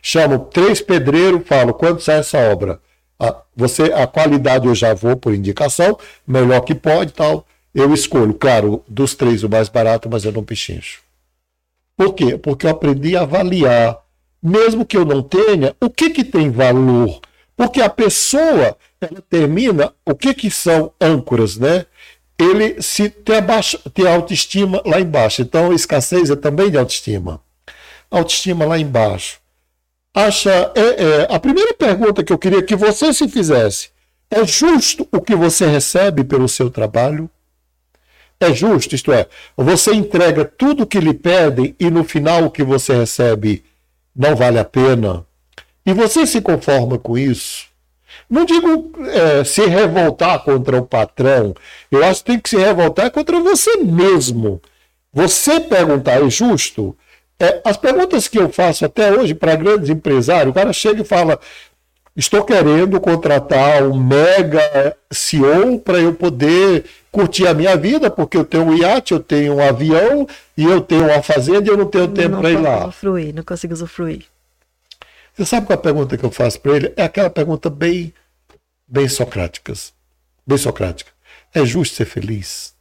[0.01, 2.81] Chamo três pedreiros, falo quanto sai essa obra.
[3.19, 7.45] A, você, a qualidade eu já vou por indicação, melhor que pode tal.
[7.77, 10.99] Eu escolho, claro, dos três o mais barato, mas eu não pechincho.
[11.95, 12.35] Por quê?
[12.35, 13.99] Porque eu aprendi a avaliar,
[14.41, 17.21] mesmo que eu não tenha, o que, que tem valor.
[17.55, 21.85] Porque a pessoa, ela termina, o que, que são âncoras, né?
[22.39, 25.43] Ele se tem, abaixa, tem autoestima lá embaixo.
[25.43, 27.39] Então, escassez é também de autoestima.
[28.09, 29.39] Autoestima lá embaixo.
[30.15, 30.71] Acha.
[30.73, 33.89] É, é, a primeira pergunta que eu queria que você se fizesse:
[34.31, 37.29] é justo o que você recebe pelo seu trabalho?
[38.39, 42.51] É justo, isto é, você entrega tudo o que lhe pedem e no final o
[42.51, 43.63] que você recebe
[44.15, 45.25] não vale a pena?
[45.83, 47.65] E você se conforma com isso?
[48.29, 51.55] Não digo é, se revoltar contra o patrão,
[51.91, 54.61] eu acho que tem que se revoltar contra você mesmo.
[55.11, 56.95] Você perguntar, é justo?
[57.39, 61.05] É, as perguntas que eu faço até hoje para grandes empresários, o cara chega e
[61.05, 61.39] fala:
[62.15, 66.85] Estou querendo contratar um mega CEO para eu poder
[67.17, 70.79] curtir a minha vida, porque eu tenho um iate, eu tenho um avião e eu
[70.79, 72.83] tenho uma fazenda e eu não tenho tempo não para ir consigo lá.
[72.83, 74.25] usufruir, não consigo usufruir.
[75.33, 76.93] Você sabe qual é a pergunta que eu faço para ele?
[76.95, 78.13] É aquela pergunta bem,
[78.87, 79.93] bem socráticas.
[80.45, 81.11] Bem socrática.
[81.55, 82.75] É justo ser feliz?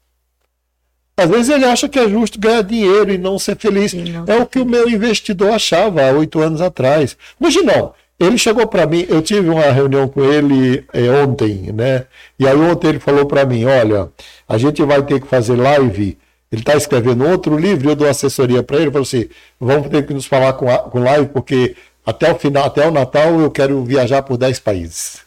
[1.17, 3.95] Às vezes ele acha que é justo ganhar dinheiro e não ser feliz.
[3.95, 7.17] Não é ser o que o meu investidor achava há oito anos atrás.
[7.41, 7.95] Hoje não.
[8.19, 12.07] Ele chegou para mim, eu tive uma reunião com ele é, ontem, né?
[12.39, 14.11] E aí ontem ele falou para mim, olha,
[14.49, 16.17] a gente vai ter que fazer live.
[16.51, 19.29] Ele está escrevendo outro livro, eu dou assessoria para ele, ele falou assim,
[19.61, 21.77] vamos ter que nos falar com, a, com live, porque
[22.07, 25.21] até o final, até o Natal, eu quero viajar por 10 países.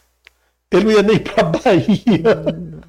[0.72, 2.80] Ele não ia nem para Bahia.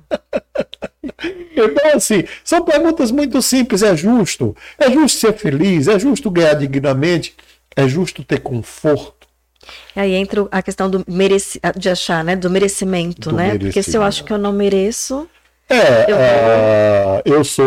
[1.53, 3.83] Então, assim, são perguntas muito simples.
[3.83, 4.55] É justo?
[4.77, 5.87] É justo ser feliz?
[5.87, 7.35] É justo ganhar dignamente?
[7.75, 9.20] É justo ter conforto?
[9.95, 11.59] Aí entra a questão do mereci...
[11.77, 12.35] de achar, né?
[12.35, 13.43] Do merecimento, do né?
[13.43, 13.65] Merecimento.
[13.65, 15.27] Porque se eu acho que eu não mereço.
[15.69, 17.65] É, eu, uh, eu sou.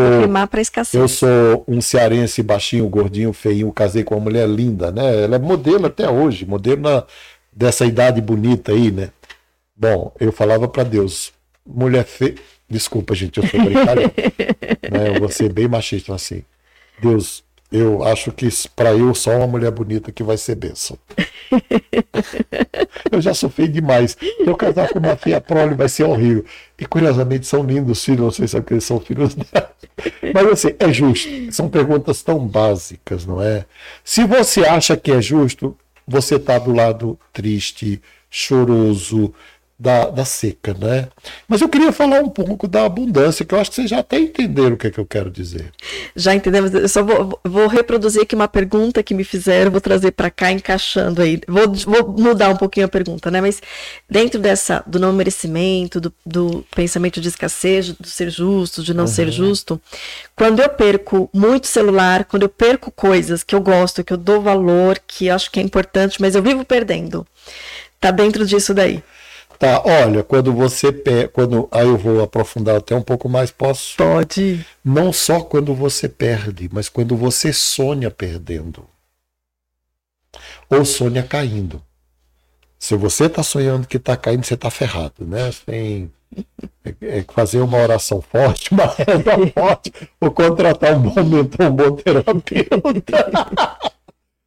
[0.93, 5.25] Eu sou um cearense baixinho, gordinho, feinho, casei com uma mulher linda, né?
[5.25, 7.05] Ela é modelo até hoje, modelo na,
[7.51, 9.09] dessa idade bonita aí, né?
[9.75, 11.33] Bom, eu falava para Deus,
[11.67, 12.35] mulher feia.
[12.69, 14.13] Desculpa, gente, eu sou brincadeira.
[14.91, 15.09] né?
[15.15, 16.43] Eu vou ser bem machista assim.
[17.01, 20.99] Deus, eu acho que para eu só uma mulher bonita que vai ser bênção.
[23.11, 24.17] eu já sofri demais.
[24.39, 26.45] Eu casar com uma feia prole vai ser horrível.
[26.79, 29.71] E curiosamente são lindos filhos, não sei se é eles são filhos dela.
[30.35, 31.29] Mas assim, é justo.
[31.53, 33.65] São perguntas tão básicas, não é?
[34.03, 35.77] Se você acha que é justo,
[36.07, 39.33] você está do lado triste, choroso,
[39.79, 41.09] da, da seca, né?
[41.49, 44.19] Mas eu queria falar um pouco da abundância, que eu acho que vocês já até
[44.19, 45.73] entenderam o que, é que eu quero dizer.
[46.15, 46.73] Já entendemos.
[46.73, 50.53] Eu só vou, vou reproduzir aqui uma pergunta que me fizeram, vou trazer para cá,
[50.53, 51.41] encaixando aí.
[51.49, 53.41] Vou, vou, mudar um pouquinho a pergunta, né?
[53.41, 53.61] Mas
[54.09, 59.05] dentro dessa do não merecimento, do, do pensamento de escassez, do ser justo, de não
[59.05, 59.09] uhum.
[59.09, 59.81] ser justo,
[60.37, 64.41] quando eu perco muito celular, quando eu perco coisas que eu gosto, que eu dou
[64.41, 67.27] valor, que acho que é importante, mas eu vivo perdendo.
[68.01, 69.03] Tá dentro disso daí.
[69.59, 73.97] Tá, olha, quando você perde, quando aí eu vou aprofundar até um pouco mais, posso?
[73.97, 74.65] Pode.
[74.85, 78.87] Não só quando você perde, mas quando você sonha perdendo.
[80.69, 81.83] Ou sonha caindo.
[82.79, 85.51] Se você está sonhando que está caindo, você está ferrado, né?
[85.65, 86.11] Tem
[86.85, 91.71] é, é fazer uma oração forte, uma reza forte, ou contratar um bom mentor, um
[91.71, 93.49] bom terapeuta.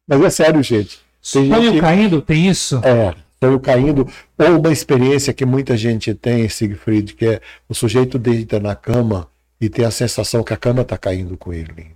[0.06, 1.00] Mas é sério, gente.
[1.20, 1.80] Sonho gente...
[1.80, 2.80] caindo, tem isso?
[2.84, 3.14] É.
[3.40, 8.58] Sonho caindo, ou uma experiência que muita gente tem, Siegfried, que é o sujeito deita
[8.58, 9.28] na cama
[9.60, 11.92] e tem a sensação que a cama está caindo com ele.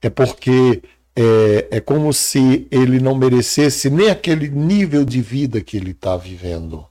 [0.00, 0.82] É porque
[1.16, 6.16] é, é como se ele não merecesse nem aquele nível de vida que ele está
[6.16, 6.86] vivendo.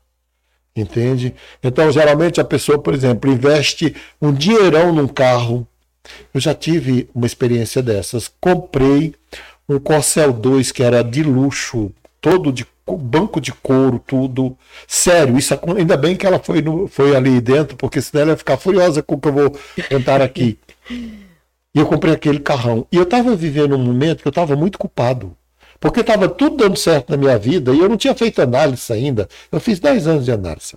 [0.75, 1.35] Entende?
[1.61, 5.67] Então, geralmente, a pessoa, por exemplo, investe um dinheirão num carro.
[6.33, 8.31] Eu já tive uma experiência dessas.
[8.39, 9.13] Comprei
[9.67, 14.57] um Corcel 2 que era de luxo, todo de banco de couro, tudo.
[14.87, 18.37] Sério, isso ainda bem que ela foi, no, foi ali dentro, porque senão ela ia
[18.37, 20.57] ficar furiosa com o que eu vou cantar aqui.
[21.73, 22.85] E eu comprei aquele carrão.
[22.91, 25.35] E eu estava vivendo um momento que eu estava muito culpado.
[25.79, 29.27] Porque estava tudo dando certo na minha vida e eu não tinha feito análise ainda.
[29.51, 30.75] Eu fiz 10 anos de análise.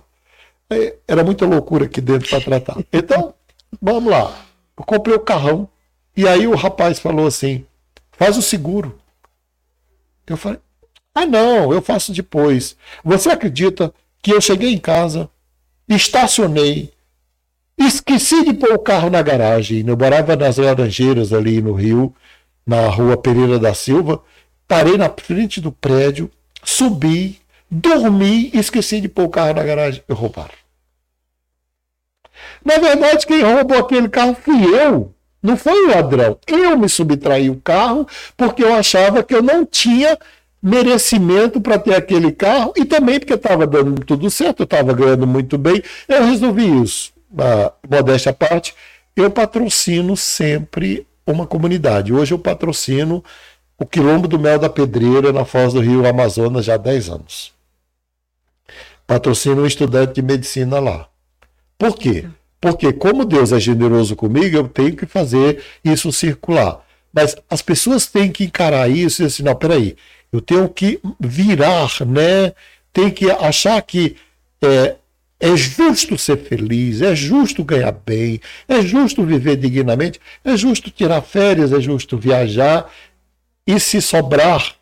[1.07, 2.77] Era muita loucura aqui dentro para tratar.
[2.91, 3.33] Então,
[3.79, 4.35] vamos lá.
[4.77, 5.69] Eu comprei o carrão.
[6.17, 7.65] E aí o rapaz falou assim:
[8.13, 8.97] faz o seguro.
[10.25, 10.59] Eu falei,
[11.15, 12.75] ah, não, eu faço depois.
[13.01, 15.29] Você acredita que eu cheguei em casa,
[15.87, 16.91] estacionei,
[17.77, 19.85] esqueci de pôr o carro na garagem.
[19.87, 22.13] Eu morava nas Laranjeiras, ali no Rio,
[22.67, 24.21] na rua Pereira da Silva.
[24.67, 26.29] Parei na frente do prédio,
[26.63, 27.39] subi,
[27.71, 30.03] dormi e esqueci de pôr o carro na garagem.
[30.09, 30.53] Eu roubaram.
[32.63, 35.13] Na verdade, quem roubou aquele carro fui eu.
[35.41, 36.39] Não foi o ladrão.
[36.47, 40.17] Eu me subtraí o carro porque eu achava que eu não tinha
[40.65, 45.59] merecimento para ter aquele carro e também porque estava dando tudo certo, estava ganhando muito
[45.59, 47.13] bem, eu resolvi isso.
[47.37, 48.73] A modéstia à parte,
[49.15, 52.11] eu patrocino sempre uma comunidade.
[52.11, 53.23] Hoje eu patrocino
[53.77, 57.53] o Quilombo do Mel da Pedreira, na Foz do Rio Amazonas, já há 10 anos.
[59.05, 61.07] Patrocino um estudante de medicina lá.
[61.77, 62.25] Por quê?
[62.59, 66.83] Porque, como Deus é generoso comigo, eu tenho que fazer isso circular.
[67.13, 69.95] Mas as pessoas têm que encarar isso e assim: não, peraí,
[70.35, 72.53] eu tenho que virar, né?
[72.91, 74.15] Tem que achar que
[74.61, 74.95] é,
[75.39, 81.21] é justo ser feliz, é justo ganhar bem, é justo viver dignamente, é justo tirar
[81.21, 82.89] férias, é justo viajar.
[83.67, 84.75] E se sobrar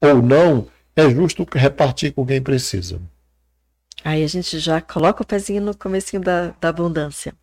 [0.00, 3.00] ou não, é justo repartir com quem precisa.
[4.04, 7.34] Aí a gente já coloca o pezinho no comecinho da, da abundância.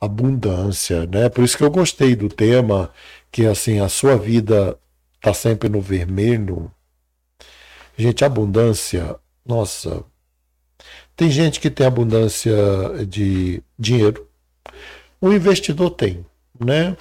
[0.00, 1.28] Abundância, né?
[1.28, 2.90] Por isso que eu gostei do tema,
[3.30, 4.78] que assim, a sua vida
[5.16, 6.70] está sempre no vermelho.
[7.96, 10.04] Gente, abundância, nossa.
[11.16, 12.54] Tem gente que tem abundância
[13.08, 14.28] de dinheiro.
[15.20, 16.24] O investidor tem,
[16.60, 16.96] né?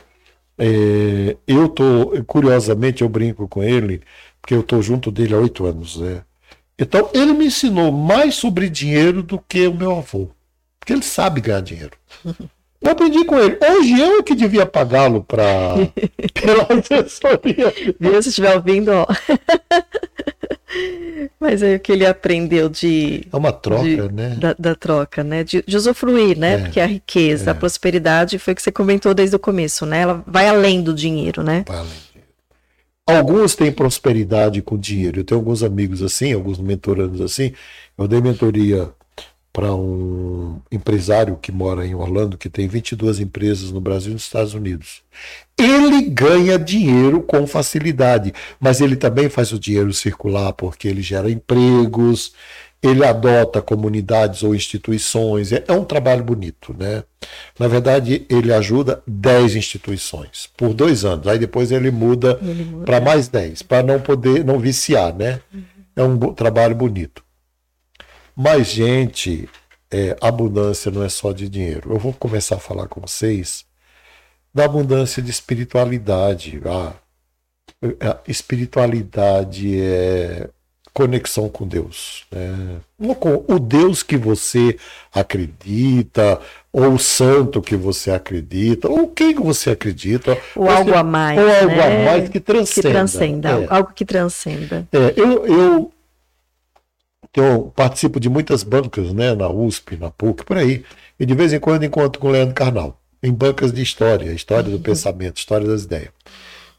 [0.58, 4.02] É, eu tô, curiosamente, eu brinco com ele,
[4.41, 6.24] porque eu tô junto dele há oito anos, né?
[6.80, 10.30] Então, ele me ensinou mais sobre dinheiro do que o meu avô.
[10.80, 11.98] Porque ele sabe ganhar dinheiro.
[12.82, 13.58] Eu aprendi com ele.
[13.60, 15.76] Hoje eu é que devia pagá-lo para
[16.34, 17.74] pela assessoria.
[18.00, 18.22] Viu?
[18.22, 19.08] Se estiver ouvindo, ó.
[21.39, 23.28] Mas é o que ele aprendeu de.
[23.32, 24.38] É uma troca, de, né?
[24.39, 25.43] Da, da, troca, né?
[25.43, 26.54] De, de usufruir, né?
[26.54, 27.52] É, Porque a riqueza, é.
[27.52, 30.02] a prosperidade foi o que você comentou desde o começo, né?
[30.02, 31.64] Ela vai além do dinheiro, né?
[31.68, 32.06] Vai além.
[33.08, 35.20] Alguns têm prosperidade com dinheiro.
[35.20, 37.54] Eu tenho alguns amigos assim, alguns mentorandos assim.
[37.98, 38.89] Eu dei mentoria
[39.56, 44.24] para um empresário que mora em Orlando, que tem 22 empresas no Brasil e nos
[44.24, 45.01] Estados Unidos.
[45.58, 51.32] Ele ganha dinheiro com facilidade, mas ele também faz o dinheiro circular porque ele gera
[51.32, 52.34] empregos,
[52.84, 55.53] ele adota comunidades ou instituições.
[55.53, 57.06] É, é um trabalho bonito, né?
[57.58, 61.28] Na verdade, ele ajuda 10 instituições por dois anos.
[61.28, 62.84] Aí depois ele muda, muda.
[62.84, 65.39] para mais 10, para não poder não viciar, né?
[65.53, 65.64] Uhum.
[65.95, 67.24] É um trabalho bonito.
[68.36, 69.47] Mas, gente,
[69.89, 71.93] é, abundância não é só de dinheiro.
[71.93, 73.65] Eu vou começar a falar com vocês
[74.53, 76.61] da abundância de espiritualidade.
[76.65, 76.93] A,
[78.09, 80.49] a espiritualidade é
[80.93, 82.25] conexão com Deus.
[82.31, 82.79] Né?
[82.97, 84.77] o Deus que você
[85.13, 86.39] acredita,
[86.71, 90.38] ou o santo que você acredita, ou quem você acredita.
[90.55, 91.38] Ou algo a mais.
[91.38, 92.01] Ou algo né?
[92.01, 92.88] a mais que transcenda.
[92.88, 93.67] Que transcenda, é.
[93.69, 94.88] algo que transcenda.
[94.93, 95.91] É, eu, eu
[97.39, 100.83] eu participo de muitas bancas, né, na USP, na PUC, por aí.
[101.19, 104.69] E de vez em quando encontro com o Leandro Carnal, em bancas de história, história
[104.69, 104.81] do uhum.
[104.81, 106.09] pensamento, história das ideias.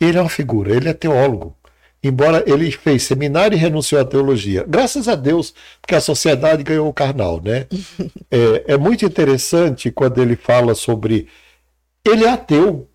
[0.01, 1.57] Ele é uma figura, ele é teólogo.
[2.03, 4.65] Embora ele fez seminário e renunciou à teologia.
[4.69, 7.67] Graças a Deus, porque a sociedade ganhou o carnal, né?
[8.31, 11.29] É, é muito interessante quando ele fala sobre.
[12.05, 12.89] Ele é ateu,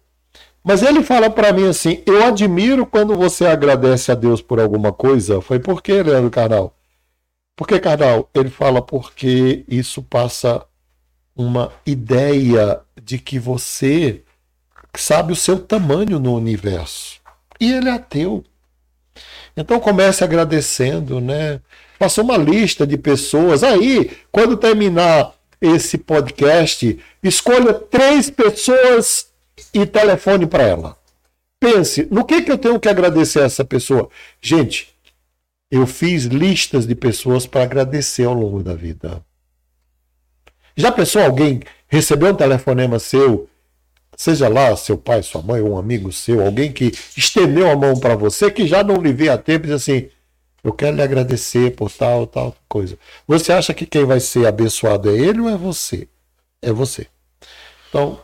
[0.64, 4.92] mas ele fala para mim assim: eu admiro quando você agradece a Deus por alguma
[4.92, 5.42] coisa.
[5.42, 6.76] Foi por quê, Leandro Carnal?
[7.62, 7.80] Por que?
[8.34, 10.66] Ele fala porque isso passa
[11.36, 14.24] uma ideia de que você
[14.98, 17.22] sabe o seu tamanho no universo.
[17.60, 18.44] E ele é ateu.
[19.56, 21.62] Então comece agradecendo, né?
[22.00, 23.64] Faça uma lista de pessoas.
[23.64, 29.28] Aí, quando terminar esse podcast, escolha três pessoas
[29.72, 30.98] e telefone para ela.
[31.60, 34.10] Pense, no que, que eu tenho que agradecer a essa pessoa?
[34.42, 34.91] Gente,
[35.72, 39.24] eu fiz listas de pessoas para agradecer ao longo da vida.
[40.76, 43.50] Já pensou alguém recebeu um telefonema seu,
[44.18, 48.16] seja lá seu pai, sua mãe, um amigo seu, alguém que estendeu a mão para
[48.16, 50.10] você, que já não lhe via a tempo e diz assim:
[50.62, 52.98] Eu quero lhe agradecer por tal, tal coisa.
[53.26, 56.08] Você acha que quem vai ser abençoado é ele ou é você?
[56.62, 57.08] É você.
[57.90, 58.20] Então,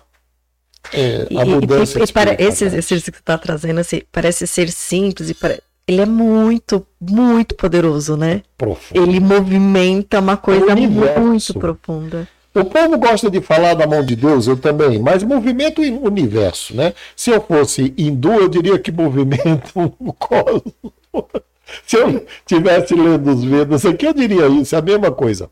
[0.94, 1.98] é, a mudança.
[1.98, 5.34] E, e, e para esse exercício que você está trazendo, assim, parece ser simples e
[5.34, 8.44] para ele é muito, muito poderoso, né?
[8.58, 9.02] Profundo.
[9.02, 12.28] Ele movimenta uma coisa muito profunda.
[12.54, 16.76] O povo gosta de falar da mão de Deus, eu também, mas movimento o universo,
[16.76, 16.94] né?
[17.16, 20.74] Se eu fosse hindu, eu diria que movimento o cosmos.
[21.86, 25.50] Se eu tivesse lendo os Vedas aqui, eu diria isso, é a mesma coisa.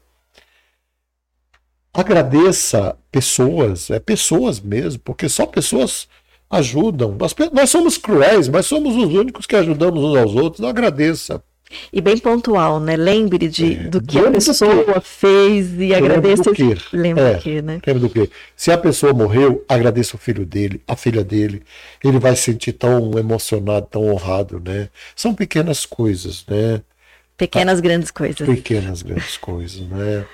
[1.94, 6.08] Agradeça pessoas, é pessoas mesmo, porque só pessoas
[6.50, 7.16] ajudam.
[7.20, 10.62] Nós, nós somos cruéis, mas somos os únicos que ajudamos uns aos outros.
[10.62, 11.44] Não agradeça.
[11.92, 12.96] E bem pontual, né?
[12.96, 16.44] Lembre de, é, do que a pessoa fez e agradeça.
[16.44, 16.78] Do que.
[16.94, 17.82] Lembre é, do que, né?
[17.86, 18.30] Lembre do que.
[18.56, 21.64] Se a pessoa morreu, agradeça o filho dele, a filha dele.
[22.04, 24.90] Ele vai se sentir tão emocionado, tão honrado, né?
[25.16, 26.82] São pequenas coisas, né?
[27.36, 28.48] Pequenas grandes coisas.
[28.48, 30.26] Pequenas grandes coisas, né?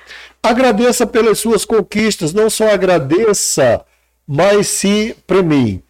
[0.43, 3.83] Agradeça pelas suas conquistas, não só agradeça,
[4.27, 5.81] mas se premie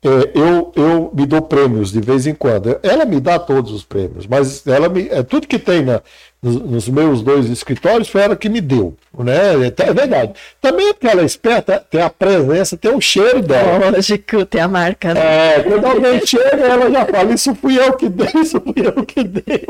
[0.00, 2.78] é, eu, eu me dou prêmios de vez em quando.
[2.84, 6.00] Ela me dá todos os prêmios, mas ela me, é, tudo que tem na,
[6.40, 8.96] nos, nos, meus dois escritórios foi ela que me deu.
[9.18, 9.36] Né?
[9.66, 10.34] É, é verdade.
[10.60, 13.90] Também porque ela é esperta, tem a presença, tem o cheiro dela.
[13.90, 15.14] Lógico, tem a marca.
[15.14, 15.56] Né?
[15.56, 19.04] É, quando alguém chega, ela já fala: Isso fui eu que dei, isso fui eu
[19.04, 19.66] que dei.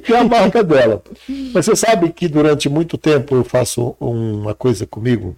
[0.00, 1.00] tem a marca dela.
[1.54, 5.36] Mas você sabe que durante muito tempo eu faço uma coisa comigo.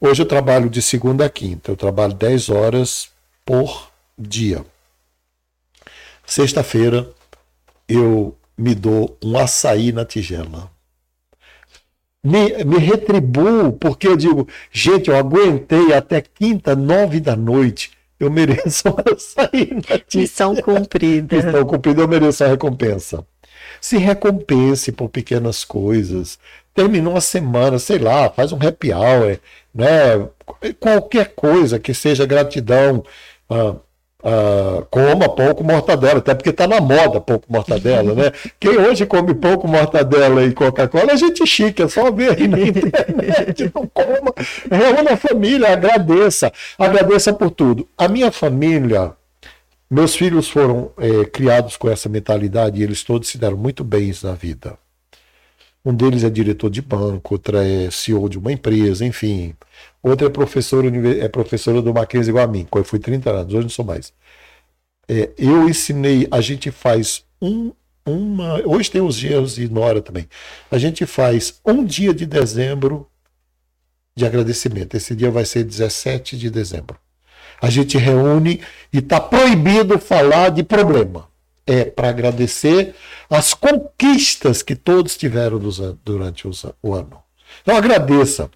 [0.00, 3.13] Hoje eu trabalho de segunda a quinta, eu trabalho 10 horas
[3.44, 4.64] por dia.
[6.26, 7.10] Sexta-feira
[7.88, 10.70] eu me dou um açaí na tigela.
[12.22, 17.92] Me, me retribuo, porque eu digo, gente, eu aguentei até quinta, nove da noite.
[18.18, 20.22] Eu mereço um açaí na tigela.
[20.22, 21.36] Missão cumprida.
[21.36, 23.26] Missão cumprida, eu mereço a recompensa.
[23.80, 26.38] Se recompense por pequenas coisas.
[26.72, 29.38] Terminou a semana, sei lá, faz um happy hour,
[29.74, 30.28] né?
[30.80, 33.04] Qualquer coisa que seja gratidão
[33.50, 33.76] ah,
[34.24, 38.32] Uh, coma pão com mortadela, até porque está na moda pão com mortadela, né?
[38.58, 42.48] Quem hoje come pão com mortadela e Coca-Cola é gente chique, é só ver aí
[42.48, 44.32] na internet, não coma.
[44.70, 47.86] Reúna a família, agradeça, agradeça por tudo.
[47.98, 49.12] A minha família,
[49.90, 54.10] meus filhos foram é, criados com essa mentalidade e eles todos se deram muito bem
[54.22, 54.78] na vida.
[55.84, 59.54] Um deles é diretor de banco, outra é CEO de uma empresa, enfim.
[60.02, 62.66] Outra é professora, é professora do Mackenzie igual a mim.
[62.74, 64.12] Eu fui 30 anos, hoje não sou mais.
[65.06, 67.72] É, eu ensinei, a gente faz um,
[68.06, 68.66] uma.
[68.66, 70.26] Hoje tem os dias de Nora também.
[70.70, 73.06] A gente faz um dia de dezembro
[74.16, 74.96] de agradecimento.
[74.96, 76.96] Esse dia vai ser 17 de dezembro.
[77.60, 81.28] A gente reúne e está proibido falar de problema
[81.66, 82.94] é para agradecer
[83.28, 85.58] as conquistas que todos tiveram
[86.04, 86.46] durante
[86.82, 87.22] o ano.
[87.62, 88.50] Então agradeça.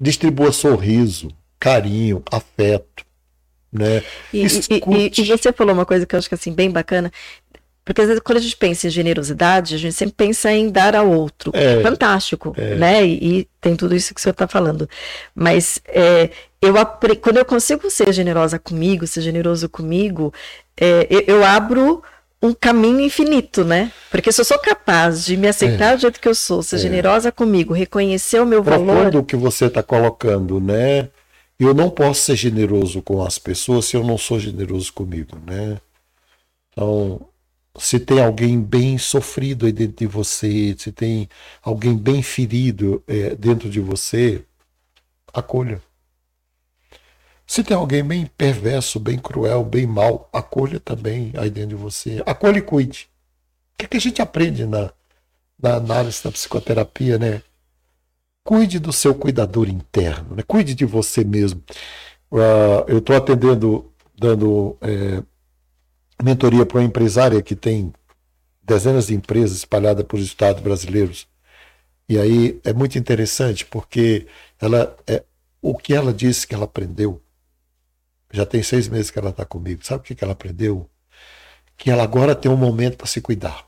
[0.00, 3.04] Distribua sorriso, carinho, afeto.
[3.72, 4.02] Né?
[4.32, 7.10] E, e, e, você falou uma coisa que eu acho que assim, bem bacana.
[7.84, 10.94] Porque às vezes quando a gente pensa em generosidade, a gente sempre pensa em dar
[10.94, 11.50] ao outro.
[11.54, 12.74] É, Fantástico, é.
[12.76, 13.06] né?
[13.06, 14.88] E, e, tem tudo isso que o senhor está falando.
[15.34, 16.74] Mas é, eu
[17.20, 20.32] quando eu consigo ser generosa comigo, ser generoso comigo,
[20.84, 22.02] é, eu, eu, abro
[22.42, 23.92] um caminho infinito, né?
[24.10, 25.96] Porque se eu sou capaz de me aceitar é.
[25.96, 26.78] do jeito que eu sou, ser é.
[26.80, 29.16] generosa comigo, reconhecer o meu Profundo valor.
[29.16, 31.08] o que você está colocando, né?
[31.56, 35.78] Eu não posso ser generoso com as pessoas se eu não sou generoso comigo, né?
[36.72, 37.28] Então,
[37.78, 41.28] se tem alguém bem sofrido aí dentro de você, se tem
[41.62, 44.42] alguém bem ferido é, dentro de você,
[45.32, 45.80] acolha.
[47.46, 52.22] Se tem alguém bem perverso, bem cruel, bem mal, acolha também aí dentro de você.
[52.24, 53.08] Acolha e cuide.
[53.74, 54.92] O que, é que a gente aprende na,
[55.60, 57.42] na análise da psicoterapia, né?
[58.44, 60.42] Cuide do seu cuidador interno, né?
[60.46, 61.62] cuide de você mesmo.
[62.30, 65.22] Uh, eu estou atendendo, dando é,
[66.22, 67.92] mentoria para uma empresária que tem
[68.62, 71.28] dezenas de empresas espalhadas por estados brasileiros.
[72.08, 74.26] E aí é muito interessante porque
[74.60, 75.22] ela é,
[75.60, 77.20] o que ela disse que ela aprendeu
[78.32, 79.84] já tem seis meses que ela está comigo.
[79.84, 80.88] Sabe o que, que ela aprendeu?
[81.76, 83.64] Que ela agora tem um momento para se cuidar.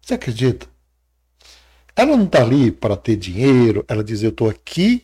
[0.00, 0.66] Você acredita?
[1.94, 5.02] Ela não está ali para ter dinheiro, ela diz: Eu estou aqui.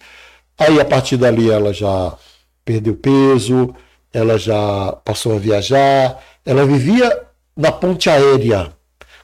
[0.57, 2.17] Aí a partir dali ela já
[2.65, 3.75] perdeu peso,
[4.13, 7.27] ela já passou a viajar, ela vivia
[7.57, 8.73] na ponte aérea,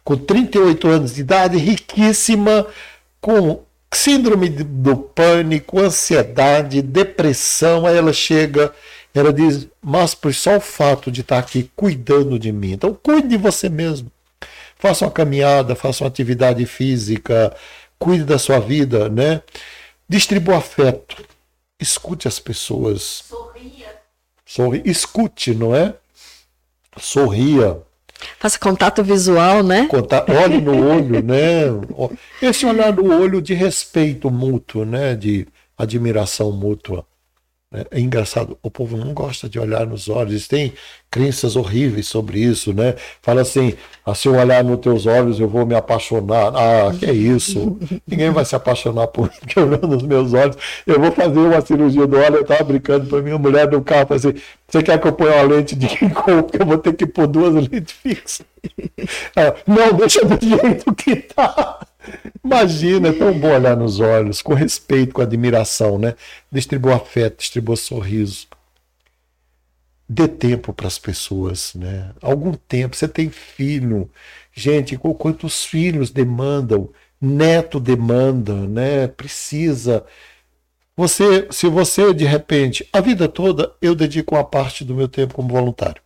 [0.05, 2.67] com 38 anos de idade, riquíssima,
[3.21, 3.64] com
[3.97, 7.87] síndrome do pânico, ansiedade, depressão.
[7.87, 8.73] Aí ela chega,
[9.15, 12.73] ela diz: Mas por só o fato de estar aqui cuidando de mim.
[12.73, 14.11] Então, cuide de você mesmo.
[14.79, 17.55] Faça uma caminhada, faça uma atividade física,
[17.99, 19.43] cuide da sua vida, né?
[20.09, 21.25] Distribua afeto.
[21.81, 23.25] Escute as pessoas.
[23.29, 23.97] Sorria.
[24.45, 25.95] Sorri, escute, não é?
[26.99, 27.81] Sorria.
[28.39, 29.87] Faça contato visual, né?
[29.87, 31.65] Contato, olhe no olho, né?
[32.41, 35.15] Esse olhar no olho de respeito mútuo, né?
[35.15, 35.47] De
[35.77, 37.05] admiração mútua.
[37.75, 37.85] Né?
[37.91, 40.73] É engraçado, o povo não gosta de olhar nos olhos, tem
[41.11, 42.95] crenças horríveis sobre isso, né?
[43.21, 43.75] Fala assim,
[44.07, 46.53] ah, se eu olhar nos teus olhos eu vou me apaixonar.
[46.55, 47.77] Ah, que é isso?
[48.07, 50.57] Ninguém vai se apaixonar por mim, porque olhando nos meus olhos.
[50.87, 54.07] Eu vou fazer uma cirurgia do olho, eu estava brincando para minha mulher no carro,
[54.07, 56.95] falei assim, você quer que eu ponha uma lente de Ricoh, porque eu vou ter
[56.95, 58.47] que pôr duas lentes fixas?
[59.35, 61.81] Ah, não, deixa do jeito que tá.
[62.45, 66.15] Imagina, é tão bom olhar nos olhos, com respeito, com admiração, né?
[66.51, 68.47] Distribua afeto, distribua sorriso.
[70.09, 72.13] Dê tempo para as pessoas, né?
[72.21, 72.95] Algum tempo.
[72.95, 74.11] Você tem filho.
[74.53, 76.91] Gente, quantos filhos demandam,
[77.21, 79.09] neto demanda, né?
[79.09, 80.05] Precisa.
[80.97, 85.35] Você, se você de repente, a vida toda eu dedico uma parte do meu tempo
[85.35, 86.03] como voluntário.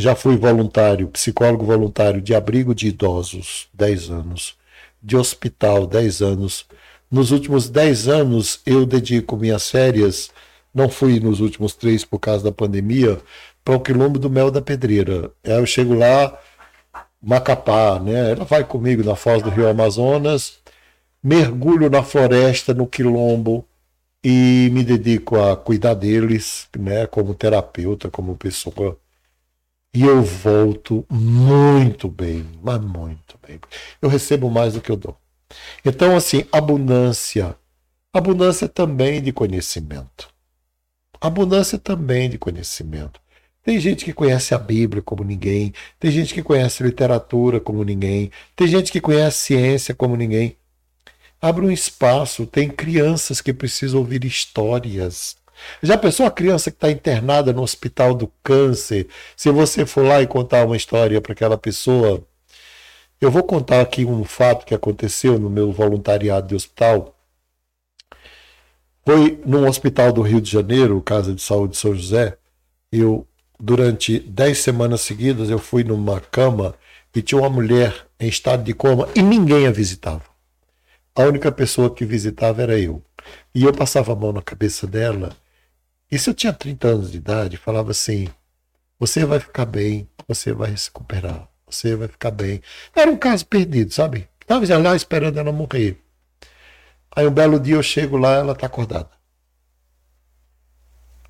[0.00, 4.56] Já fui voluntário, psicólogo voluntário de abrigo de idosos, 10 anos,
[5.02, 6.66] de hospital, 10 anos.
[7.10, 10.30] Nos últimos 10 anos, eu dedico minhas férias,
[10.72, 13.20] não fui nos últimos três por causa da pandemia,
[13.62, 15.30] para o quilombo do Mel da Pedreira.
[15.44, 16.34] Aí eu chego lá,
[17.20, 18.30] Macapá, né?
[18.32, 20.60] Ela vai comigo na foz do Rio Amazonas,
[21.22, 23.66] mergulho na floresta, no quilombo,
[24.24, 27.06] e me dedico a cuidar deles, né?
[27.06, 28.96] Como terapeuta, como pessoa
[29.92, 33.60] e eu volto muito bem, mas muito bem.
[34.00, 35.16] Eu recebo mais do que eu dou.
[35.84, 37.56] Então, assim, abundância.
[38.12, 40.28] Abundância também de conhecimento.
[41.20, 43.20] Abundância também de conhecimento.
[43.62, 48.30] Tem gente que conhece a Bíblia como ninguém, tem gente que conhece literatura como ninguém,
[48.56, 50.56] tem gente que conhece ciência como ninguém.
[51.42, 55.36] Abre um espaço, tem crianças que precisam ouvir histórias.
[55.82, 59.08] Já pensou a criança que está internada no hospital do câncer?
[59.36, 62.24] Se você for lá e contar uma história para aquela pessoa.
[63.20, 67.14] Eu vou contar aqui um fato que aconteceu no meu voluntariado de hospital.
[69.04, 72.38] Foi num hospital do Rio de Janeiro, Casa de Saúde São José.
[72.90, 73.26] Eu,
[73.58, 76.74] durante dez semanas seguidas, eu fui numa cama
[77.14, 80.22] e tinha uma mulher em estado de coma e ninguém a visitava.
[81.14, 83.02] A única pessoa que visitava era eu.
[83.54, 85.36] E eu passava a mão na cabeça dela.
[86.10, 88.28] E se eu tinha 30 anos de idade, falava assim:
[88.98, 92.60] você vai ficar bem, você vai se recuperar, você vai ficar bem.
[92.94, 94.28] Era um caso perdido, sabe?
[94.40, 96.02] Estava lá esperando ela morrer.
[97.14, 99.10] Aí um belo dia eu chego lá, ela está acordada.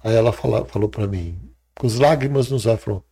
[0.03, 1.39] Aí ela fala, falou para mim,
[1.79, 3.05] com as lágrimas nos olhos, falou: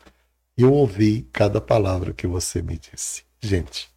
[0.56, 3.24] Eu ouvi cada palavra que você me disse.
[3.40, 3.90] Gente,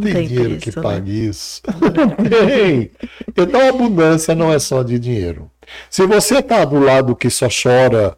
[0.00, 0.82] tem, tem dinheiro que né?
[0.82, 1.62] pague isso?
[2.28, 2.90] tem.
[3.36, 5.50] Então a abundância não é só de dinheiro.
[5.90, 8.16] Se você está do lado que só chora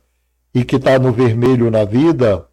[0.54, 2.46] e que está no vermelho na vida,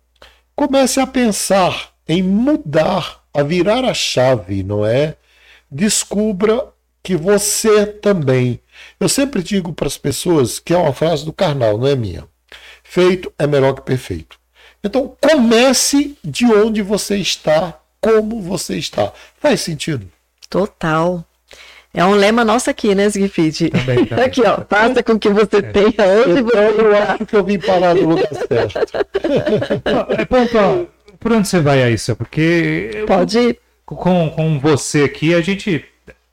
[0.55, 5.15] comece a pensar em mudar, a virar a chave, não é?
[5.69, 6.69] Descubra
[7.03, 8.59] que você também.
[8.99, 12.27] Eu sempre digo para as pessoas que é uma frase do carnal, não é minha.
[12.83, 14.39] Feito é melhor que perfeito.
[14.83, 19.11] Então comece de onde você está como você está.
[19.39, 20.07] Faz sentido?
[20.47, 21.25] Total.
[21.91, 23.69] É um lema nosso aqui, né, Zigfried?
[23.69, 24.25] Também, também.
[24.25, 25.61] Aqui, ó, faça com que você é.
[25.61, 28.79] tenha onde então, você eu acho que eu vim parar no lugar certo.
[30.17, 30.89] é ponto,
[31.19, 32.15] por onde você vai Céu?
[32.15, 33.59] Porque Pode ir.
[33.85, 35.85] Com, com você aqui, a gente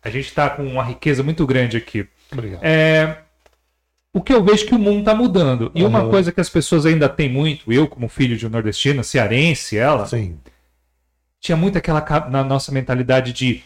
[0.02, 2.06] a gente está com uma riqueza muito grande aqui.
[2.30, 2.60] Obrigado.
[2.64, 3.18] É,
[4.12, 5.70] o que eu vejo é que o mundo está mudando.
[5.74, 5.88] E uhum.
[5.88, 9.78] uma coisa que as pessoas ainda têm muito, eu como filho de um nordestino, cearense,
[9.78, 10.06] ela...
[10.06, 10.38] Sim
[11.42, 13.64] tinha muito aquela na nossa mentalidade de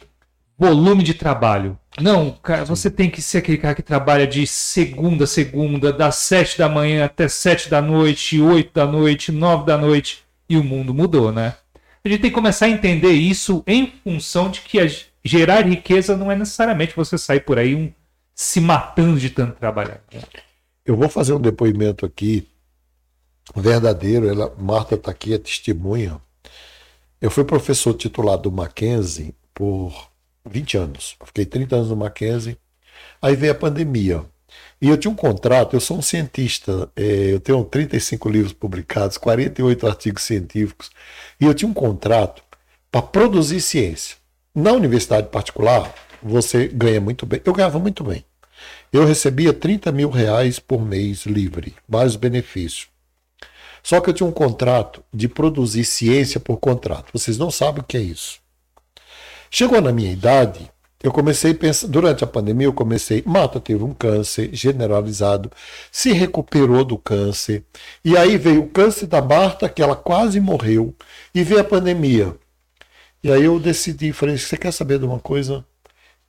[0.59, 1.79] volume de trabalho.
[2.01, 6.17] Não, cara, você tem que ser aquele cara que trabalha de segunda a segunda, das
[6.17, 10.25] sete da manhã até sete da noite, oito da noite, nove da noite.
[10.49, 11.55] E o mundo mudou, né?
[12.03, 14.79] A gente tem que começar a entender isso em função de que
[15.23, 17.93] gerar riqueza não é necessariamente você sair por aí um,
[18.35, 20.01] se matando de tanto trabalhar.
[20.15, 20.21] Né?
[20.85, 22.49] Eu vou fazer um depoimento aqui
[23.55, 24.29] verdadeiro.
[24.29, 26.21] Ela, Marta está aqui, é testemunha.
[27.27, 30.13] Eu fui professor titular do Mackenzie por
[30.49, 31.17] 20 anos.
[31.25, 32.57] Fiquei 30 anos no Mackenzie.
[33.21, 34.25] Aí veio a pandemia.
[34.81, 39.19] E eu tinha um contrato, eu sou um cientista, é, eu tenho 35 livros publicados,
[39.19, 40.89] 48 artigos científicos,
[41.41, 42.45] e eu tinha um contrato
[42.93, 44.19] para produzir ciência.
[44.55, 47.41] Na universidade particular, você ganha muito bem.
[47.45, 48.25] Eu ganhava muito bem.
[48.93, 52.87] Eu recebia 30 mil reais por mês livre, vários benefícios.
[53.87, 57.13] Só que eu tinha um contrato de produzir ciência por contrato.
[57.13, 58.41] Vocês não sabem o que é isso.
[59.49, 60.69] Chegou na minha idade,
[61.01, 65.53] eu comecei a pensar, durante a pandemia eu comecei, Mata teve um câncer generalizado,
[65.93, 67.63] se recuperou do câncer,
[68.05, 70.93] e aí veio o câncer da Marta, que ela quase morreu,
[71.33, 72.35] e veio a pandemia.
[73.23, 75.65] E aí eu decidi, falei, você quer saber de uma coisa?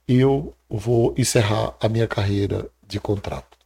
[0.07, 3.56] Eu vou encerrar a minha carreira de contrato.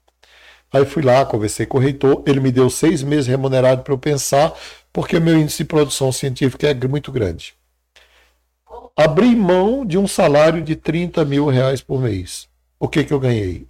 [0.73, 3.97] Aí fui lá, conversei com o reitor, ele me deu seis meses remunerado para eu
[3.97, 4.53] pensar,
[4.93, 7.53] porque meu índice de produção científica é muito grande.
[8.95, 12.47] Abri mão de um salário de 30 mil reais por mês.
[12.79, 13.67] O que, que eu ganhei?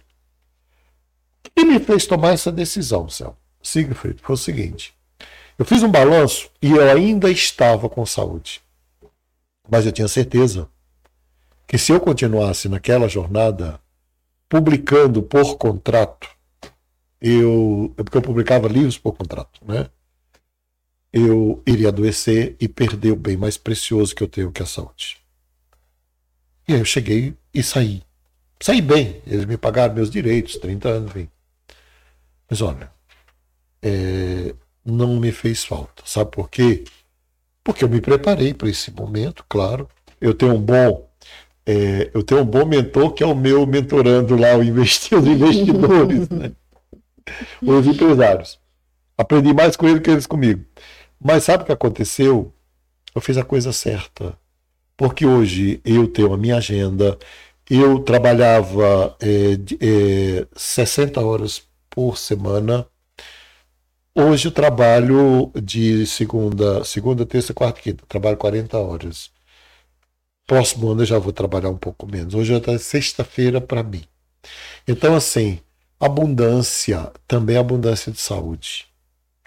[1.44, 3.36] O que me fez tomar essa decisão, Céu?
[3.62, 4.94] Siegfried, foi o seguinte.
[5.58, 8.60] Eu fiz um balanço e eu ainda estava com saúde.
[9.68, 10.68] Mas eu tinha certeza
[11.66, 13.80] que se eu continuasse naquela jornada,
[14.48, 16.28] publicando por contrato,
[17.22, 19.88] eu, é porque eu publicava livros por contrato, né?
[21.12, 24.68] Eu iria adoecer e perder o bem mais precioso que eu tenho, que é a
[24.68, 25.18] saúde.
[26.66, 28.02] E aí eu cheguei e saí.
[28.60, 29.22] Saí bem.
[29.24, 31.28] Eles me pagaram meus direitos, 30 anos, vim.
[32.50, 32.90] Mas olha,
[33.80, 34.54] é,
[34.84, 36.02] não me fez falta.
[36.04, 36.84] Sabe por quê?
[37.62, 39.88] Porque eu me preparei para esse momento, claro.
[40.20, 41.08] Eu tenho um bom
[41.64, 45.28] é, eu tenho um bom mentor que é o meu mentorando lá, o investidor, os
[45.28, 46.52] investidores, né?
[47.60, 48.58] Os empresários.
[49.16, 50.64] Aprendi mais com ele que eles comigo.
[51.20, 52.52] Mas sabe o que aconteceu?
[53.14, 54.36] Eu fiz a coisa certa.
[54.96, 57.18] Porque hoje eu tenho a minha agenda,
[57.68, 62.86] eu trabalhava é, é, 60 horas por semana.
[64.14, 68.04] Hoje eu trabalho de segunda, segunda, terça, quarta, quinta.
[68.06, 69.30] Trabalho 40 horas.
[70.46, 72.34] Próximo ano eu já vou trabalhar um pouco menos.
[72.34, 74.04] Hoje é sexta-feira para mim.
[74.86, 75.60] Então, assim,
[76.02, 78.86] abundância, também abundância de saúde,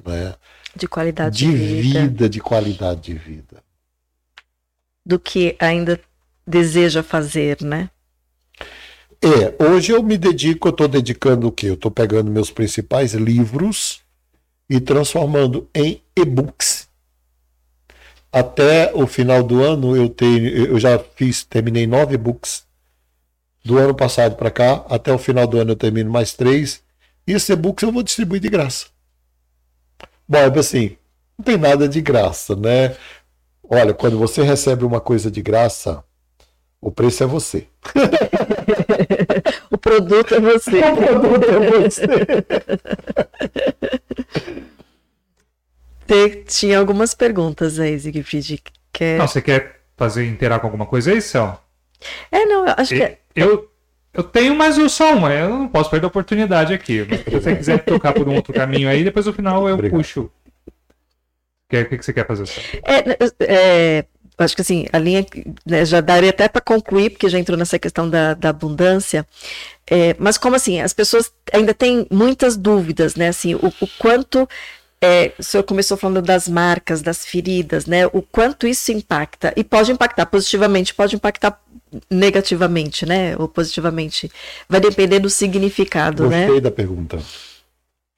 [0.05, 0.33] né?
[0.73, 2.01] De qualidade de, de vida.
[2.01, 2.29] vida.
[2.29, 3.61] de qualidade de vida.
[5.05, 5.99] Do que ainda
[6.47, 7.89] deseja fazer, né?
[9.21, 11.67] É, hoje eu me dedico, eu estou dedicando o quê?
[11.67, 14.01] Eu estou pegando meus principais livros
[14.69, 16.87] e transformando em e-books.
[18.31, 22.65] Até o final do ano eu tenho, eu já fiz, terminei nove books
[23.65, 24.85] do ano passado para cá.
[24.87, 26.83] Até o final do ano eu termino mais três.
[27.27, 28.85] E esses e-books eu vou distribuir de graça.
[30.27, 30.95] Bom, é assim,
[31.37, 32.95] não tem nada de graça, né?
[33.67, 36.03] Olha, quando você recebe uma coisa de graça,
[36.79, 37.67] o preço é você.
[39.71, 40.79] o produto é você.
[40.79, 42.05] O produto é você.
[46.47, 48.61] Tinha algumas perguntas aí, Zigfried.
[48.93, 49.17] Quer...
[49.17, 51.59] Não, você quer fazer inteirar com alguma coisa aí, Céu?
[52.31, 53.03] É, não, eu acho e, que.
[53.03, 53.69] É- eu,
[54.13, 57.05] eu tenho mais só uma, eu não posso perder a oportunidade aqui.
[57.09, 59.97] Mas se você quiser tocar por um outro caminho aí, depois no final eu Obrigado.
[59.97, 60.21] puxo.
[60.21, 60.31] O
[61.69, 62.45] que, que, você quer fazer?
[62.83, 64.05] É, é,
[64.37, 65.25] acho que assim, a linha
[65.65, 69.25] né, já daria até para concluir, porque já entrou nessa questão da, da abundância.
[69.85, 73.29] É, mas como assim, as pessoas ainda têm muitas dúvidas, né?
[73.29, 74.47] Assim, o, o quanto
[75.05, 78.07] é, o senhor começou falando das marcas, das feridas, né?
[78.07, 79.53] O quanto isso impacta.
[79.55, 81.61] E pode impactar positivamente, pode impactar
[82.09, 83.37] negativamente, né?
[83.37, 84.31] Ou positivamente.
[84.67, 86.45] Vai depender do significado, Gostei né?
[86.47, 87.19] Gostei da pergunta.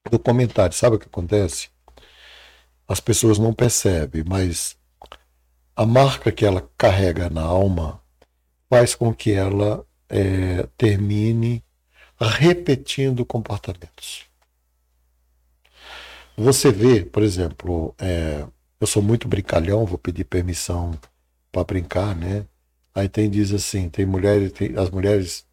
[0.09, 0.75] Do comentário.
[0.75, 1.69] Sabe o que acontece?
[2.87, 4.77] As pessoas não percebem, mas
[5.75, 8.01] a marca que ela carrega na alma
[8.69, 11.63] faz com que ela é, termine
[12.19, 14.26] repetindo comportamentos.
[16.37, 18.45] Você vê, por exemplo, é,
[18.79, 20.97] eu sou muito brincalhão, vou pedir permissão
[21.51, 22.45] para brincar, né?
[22.93, 25.45] Aí tem diz assim, tem mulheres, as mulheres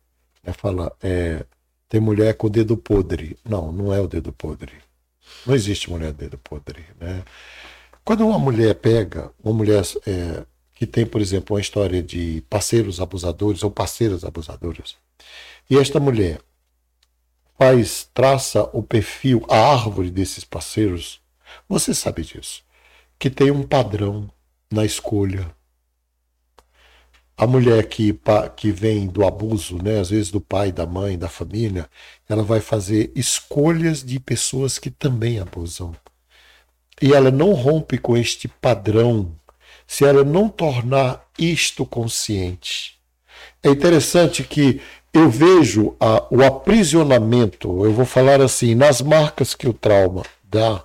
[0.42, 1.44] né, fala, é,
[1.88, 3.38] tem mulher com o dedo podre.
[3.44, 4.72] Não, não é o dedo podre.
[5.46, 7.24] Não existe mulher dedo podre, né?
[8.04, 13.00] Quando uma mulher pega, uma mulher é, que tem, por exemplo, uma história de parceiros
[13.00, 14.96] abusadores ou parceiras abusadoras,
[15.70, 16.40] e esta mulher
[17.58, 21.20] faz, traça o perfil, a árvore desses parceiros,
[21.68, 22.62] você sabe disso,
[23.18, 24.30] que tem um padrão
[24.70, 25.54] na escolha,
[27.36, 28.18] a mulher que,
[28.56, 31.88] que vem do abuso, né, às vezes do pai, da mãe, da família,
[32.28, 35.94] ela vai fazer escolhas de pessoas que também abusam.
[37.02, 39.34] E ela não rompe com este padrão
[39.86, 43.00] se ela não tornar isto consciente.
[43.62, 44.80] É interessante que
[45.14, 50.84] eu vejo a, o aprisionamento, eu vou falar assim, nas marcas que o trauma dá,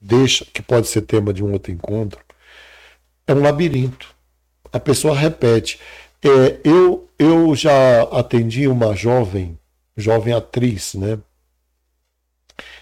[0.00, 2.20] deixa, que pode ser tema de um outro encontro,
[3.26, 4.20] é um labirinto
[4.72, 5.78] a pessoa repete.
[6.22, 9.58] É, eu, eu já atendi uma jovem,
[9.96, 11.18] jovem atriz, né?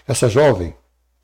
[0.07, 0.75] Essa jovem,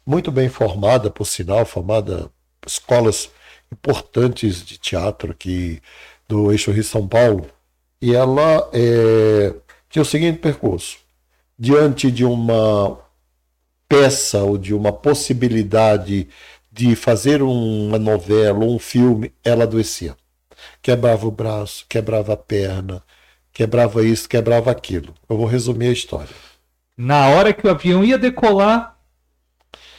[0.05, 2.31] muito bem formada, por sinal, formada
[2.65, 3.29] escolas
[3.71, 5.81] importantes de teatro aqui
[6.27, 7.47] do Eixo Rio São Paulo,
[8.01, 9.53] e ela é,
[9.95, 10.97] tinha o seguinte percurso:
[11.57, 12.97] diante de uma
[13.87, 16.27] peça ou de uma possibilidade
[16.71, 20.15] de fazer uma novela, um filme, ela adoecia
[20.81, 23.01] quebrava o braço, quebrava a perna,
[23.51, 25.13] quebrava isso, quebrava aquilo.
[25.27, 26.35] Eu vou resumir a história.
[26.97, 28.95] Na hora que o avião ia decolar,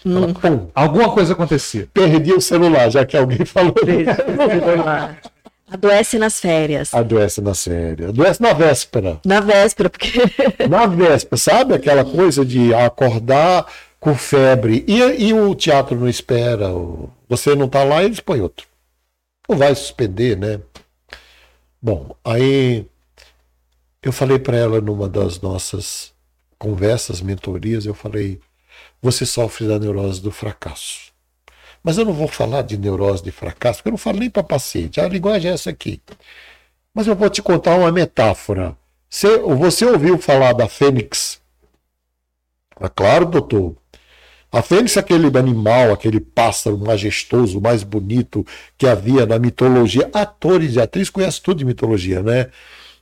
[0.04, 0.68] hum.
[0.74, 1.88] alguma coisa acontecia.
[1.92, 3.74] Perdi o celular, já que alguém falou.
[5.68, 6.94] Adoece nas férias.
[6.94, 8.10] Adoece nas férias.
[8.10, 9.20] Adoece na véspera.
[9.24, 10.12] Na véspera, porque.
[10.68, 13.66] na véspera, sabe aquela coisa de acordar
[13.98, 14.84] com febre.
[14.86, 16.68] E, e o teatro não espera.
[17.28, 18.66] Você não está lá, eles põem outro.
[19.48, 20.60] Não vai suspender, né?
[21.82, 22.86] Bom, aí
[24.02, 26.12] eu falei para ela numa das nossas
[26.58, 28.40] conversas, mentorias, eu falei:
[29.02, 31.05] você sofre da neurose do fracasso.
[31.86, 34.42] Mas eu não vou falar de neurose de fracasso, porque eu não falo nem para
[34.42, 35.00] paciente.
[35.00, 36.02] A linguagem é essa aqui.
[36.92, 38.76] Mas eu vou te contar uma metáfora.
[39.08, 41.40] Você, você ouviu falar da fênix?
[42.80, 43.76] É claro, doutor.
[44.50, 48.44] A fênix é aquele animal, aquele pássaro majestoso, mais bonito
[48.76, 50.10] que havia na mitologia.
[50.12, 52.50] Atores e atrizes conhecem tudo de mitologia, né?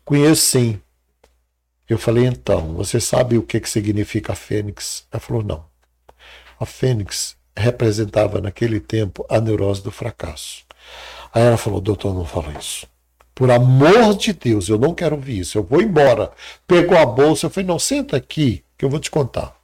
[0.05, 0.79] Conheço sim.
[1.89, 5.07] Eu falei, então, você sabe o que, que significa a fênix?
[5.11, 5.65] Ela falou, não.
[6.61, 10.65] A fênix representava naquele tempo a neurose do fracasso.
[11.33, 12.87] Aí ela falou, doutor, não fala isso.
[13.35, 15.59] Por amor de Deus, eu não quero ouvir isso.
[15.59, 16.31] Eu vou embora.
[16.67, 19.57] Pegou a bolsa, eu falei, não, senta aqui, que eu vou te contar.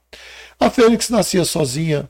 [0.59, 2.09] A fênix nascia sozinha.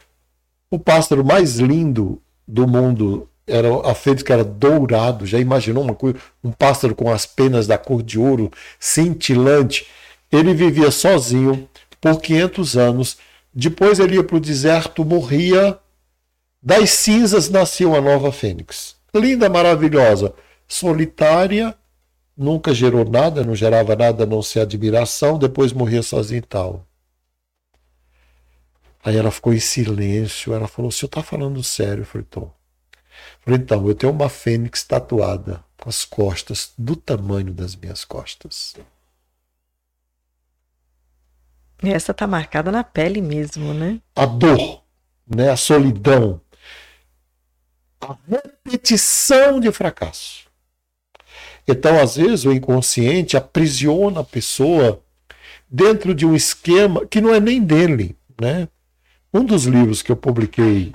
[0.71, 5.27] O pássaro mais lindo do mundo era a fênix que era dourado.
[5.27, 9.87] Já imaginou uma coisa, um pássaro com as penas da cor de ouro, cintilante?
[10.33, 11.69] Ele vivia sozinho
[12.01, 13.19] por 500 anos.
[13.53, 15.79] Depois ele ia para o deserto, morria.
[16.63, 18.97] Das cinzas nasceu uma nova fênix.
[19.15, 20.35] Linda, maravilhosa,
[20.69, 21.77] solitária,
[22.37, 26.87] nunca gerou nada, não gerava nada a não ser admiração, depois morria sozinha e tal.
[29.03, 32.03] Aí ela ficou em silêncio, ela falou, o senhor está falando sério?
[32.03, 32.27] Eu falei,
[33.59, 38.75] então, eu tenho uma fênix tatuada com as costas do tamanho das minhas costas.
[41.83, 44.01] Essa tá marcada na pele mesmo, né?
[44.15, 44.83] A dor,
[45.27, 45.51] né?
[45.51, 46.41] a solidão,
[48.01, 50.45] a repetição de fracasso.
[51.67, 55.03] Então, às vezes, o inconsciente aprisiona a pessoa
[55.69, 58.69] dentro de um esquema que não é nem dele, né?
[59.33, 60.93] Um dos livros que eu publiquei.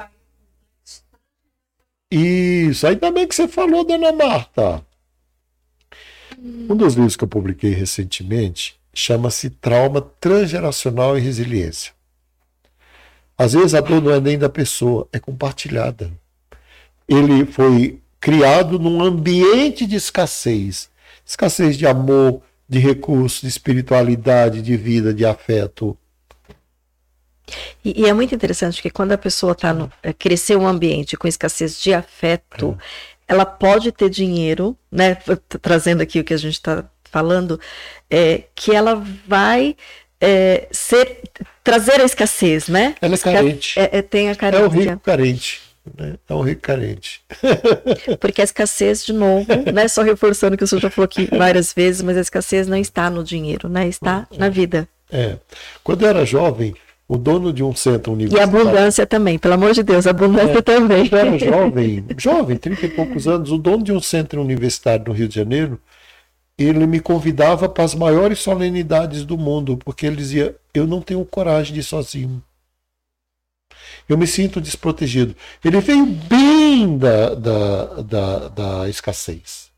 [2.12, 4.86] Isso, ainda bem que você falou, dona Marta.
[6.38, 11.94] Um dos livros que eu publiquei recentemente chama-se Trauma Transgeracional e Resiliência.
[13.38, 16.10] Às vezes a dor não é nem da pessoa, é compartilhada.
[17.08, 20.90] Ele foi criado num ambiente de escassez
[21.26, 25.98] escassez de amor, de recursos, de espiritualidade, de vida, de afeto.
[27.84, 31.18] E, e, é muito interessante que quando a pessoa está no, é, cresceu um ambiente
[31.18, 32.78] com escassez de afeto,
[33.28, 33.34] é.
[33.34, 35.16] ela pode ter dinheiro, né?
[35.62, 36.86] Trazendo aqui o que a gente está
[37.16, 37.58] falando,
[38.10, 39.78] é, que ela vai
[40.20, 41.22] é, ser
[41.64, 42.94] trazer a escassez, né?
[43.02, 43.80] Ela é carente.
[43.80, 44.66] É, é, tem a carência.
[44.66, 45.62] É o rico carente.
[45.98, 46.16] Né?
[46.28, 47.22] É um rico carente.
[48.20, 49.88] Porque a escassez, de novo, né?
[49.88, 53.10] Só reforçando que o senhor já falou aqui várias vezes, mas a escassez não está
[53.10, 53.88] no dinheiro, né?
[53.88, 54.86] Está na vida.
[55.10, 55.38] É.
[55.86, 56.76] Quando eu era jovem,
[57.08, 58.58] o dono de um centro universitário.
[58.58, 61.08] E abundância também, pelo amor de Deus, abundância é, também.
[61.10, 65.14] Eu era jovem, jovem, 30 e poucos anos, o dono de um centro universitário no
[65.14, 65.80] Rio de Janeiro,
[66.58, 71.26] ele me convidava para as maiores solenidades do mundo, porque ele dizia: Eu não tenho
[71.26, 72.42] coragem de ir sozinho.
[74.08, 75.36] Eu me sinto desprotegido.
[75.64, 79.72] Ele veio bem da, da, da, da escassez,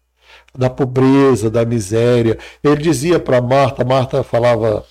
[0.53, 2.37] da pobreza, da miséria.
[2.63, 4.85] Ele dizia para Marta, Marta falava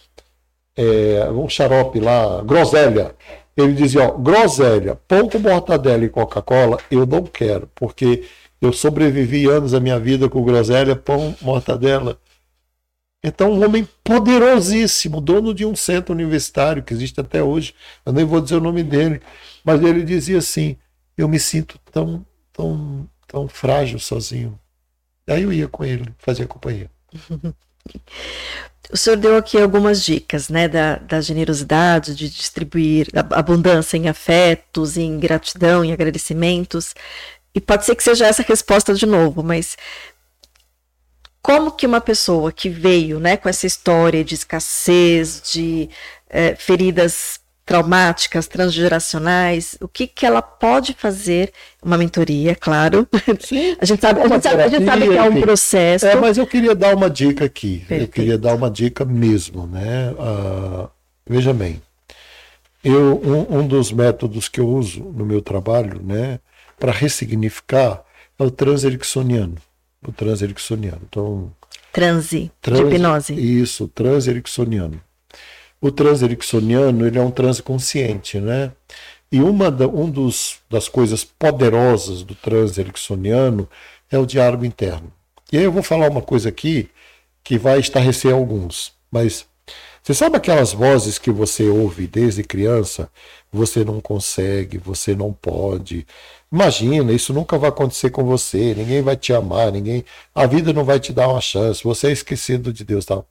[0.74, 3.14] é, um xarope lá, groselha.
[3.56, 8.24] Ele dizia, ó, groselha, pão com mortadela e Coca-Cola, eu não quero, porque
[8.66, 12.18] eu sobrevivi anos da minha vida com groselha, pão, mortadela.
[13.22, 17.74] Então, um homem poderosíssimo, dono de um centro universitário que existe até hoje.
[18.04, 19.20] Eu nem vou dizer o nome dele,
[19.64, 20.76] mas ele dizia assim:
[21.16, 24.58] Eu me sinto tão, tão, tão frágil sozinho.
[25.28, 26.90] Aí eu ia com ele, fazia companhia.
[28.92, 34.96] O senhor deu aqui algumas dicas, né, da, da generosidade, de distribuir abundância em afetos,
[34.96, 36.94] em gratidão, em agradecimentos.
[37.56, 39.78] E pode ser que seja essa resposta de novo, mas
[41.40, 45.88] como que uma pessoa que veio, né, com essa história de escassez, de
[46.28, 51.50] é, feridas traumáticas, transgeracionais, o que, que ela pode fazer?
[51.82, 53.08] Uma mentoria, claro.
[53.40, 56.06] Sim, a gente sabe, a gente sabe, a gente sabe que é um processo.
[56.06, 57.78] É, mas eu queria dar uma dica aqui.
[57.78, 58.02] Perfeito.
[58.02, 60.12] Eu queria dar uma dica mesmo, né?
[60.12, 60.90] Uh,
[61.26, 61.80] veja bem,
[62.84, 66.38] eu, um, um, dos métodos que eu uso no meu trabalho, né,
[66.78, 68.04] para ressignificar
[68.38, 69.56] é o transericksoniano.
[70.06, 71.00] O transericksoniano.
[71.08, 71.52] Então,
[71.92, 73.34] transe, trans, de hipnose.
[73.34, 75.00] Isso, transericksoniano.
[75.80, 78.72] O transe ericksoniano ele é um transe consciente, né?
[79.30, 83.68] E uma da, um dos, das coisas poderosas do transe ericksoniano
[84.10, 85.12] é o diálogo interno.
[85.52, 86.88] E aí eu vou falar uma coisa aqui
[87.42, 89.46] que vai estarrecer alguns, mas
[90.06, 93.10] você sabe aquelas vozes que você ouve desde criança?
[93.52, 96.06] Você não consegue, você não pode.
[96.50, 100.84] Imagina, isso nunca vai acontecer com você, ninguém vai te amar, ninguém, a vida não
[100.84, 103.28] vai te dar uma chance, você é esquecido de Deus, tal.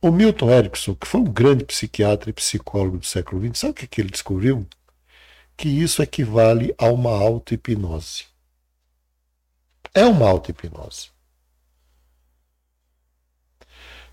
[0.00, 3.74] O Milton Erickson, que foi um grande psiquiatra e psicólogo do século XX, sabe o
[3.74, 4.66] que ele descobriu?
[5.58, 8.24] Que isso equivale a uma auto-hipnose.
[9.92, 11.10] É uma auto-hipnose.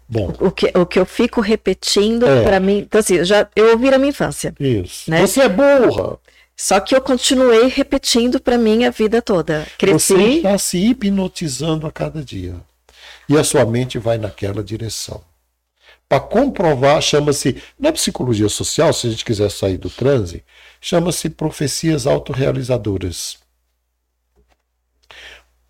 [0.08, 2.43] Bom, o que, o que eu fico repetindo é.
[2.43, 4.53] para mim, então assim, eu já eu ouvi na minha infância.
[4.60, 5.10] Isso.
[5.10, 5.22] Né?
[5.22, 6.18] Você é burra.
[6.56, 9.68] Só que eu continuei repetindo para mim a vida toda.
[9.78, 10.14] Cresci.
[10.14, 12.56] Você está se hipnotizando a cada dia.
[13.28, 15.22] E a sua mente vai naquela direção
[16.08, 20.43] para comprovar, chama-se, na psicologia social, se a gente quiser sair do transe,
[20.80, 23.38] chama-se profecias autorrealizadoras.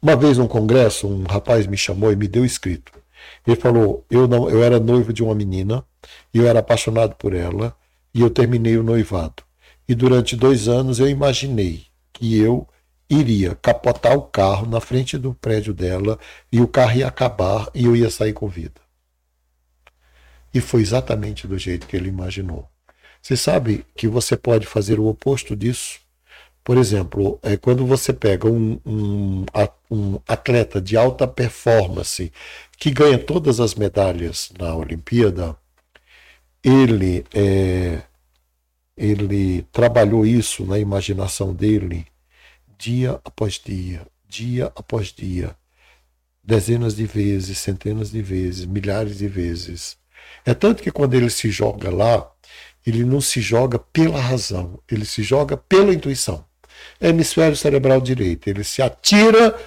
[0.01, 2.91] Uma vez num congresso, um rapaz me chamou e me deu escrito.
[3.45, 5.83] Ele falou: eu não, eu era noivo de uma menina,
[6.33, 7.75] eu era apaixonado por ela,
[8.13, 9.43] e eu terminei o noivado.
[9.87, 12.67] E durante dois anos eu imaginei que eu
[13.09, 16.17] iria capotar o carro na frente do prédio dela,
[16.51, 18.81] e o carro ia acabar e eu ia sair com vida.
[20.53, 22.67] E foi exatamente do jeito que ele imaginou.
[23.21, 25.99] Você sabe que você pode fazer o oposto disso?
[26.63, 29.45] Por exemplo, é quando você pega um, um,
[29.89, 32.31] um atleta de alta performance
[32.77, 35.55] que ganha todas as medalhas na Olimpíada,
[36.63, 38.01] ele é,
[38.97, 42.07] ele trabalhou isso na imaginação dele
[42.77, 45.55] dia após dia, dia após dia,
[46.43, 49.97] dezenas de vezes, centenas de vezes, milhares de vezes.
[50.45, 52.29] É tanto que quando ele se joga lá,
[52.85, 56.45] ele não se joga pela razão, ele se joga pela intuição.
[56.99, 59.57] É hemisfério cerebral direito, ele se atira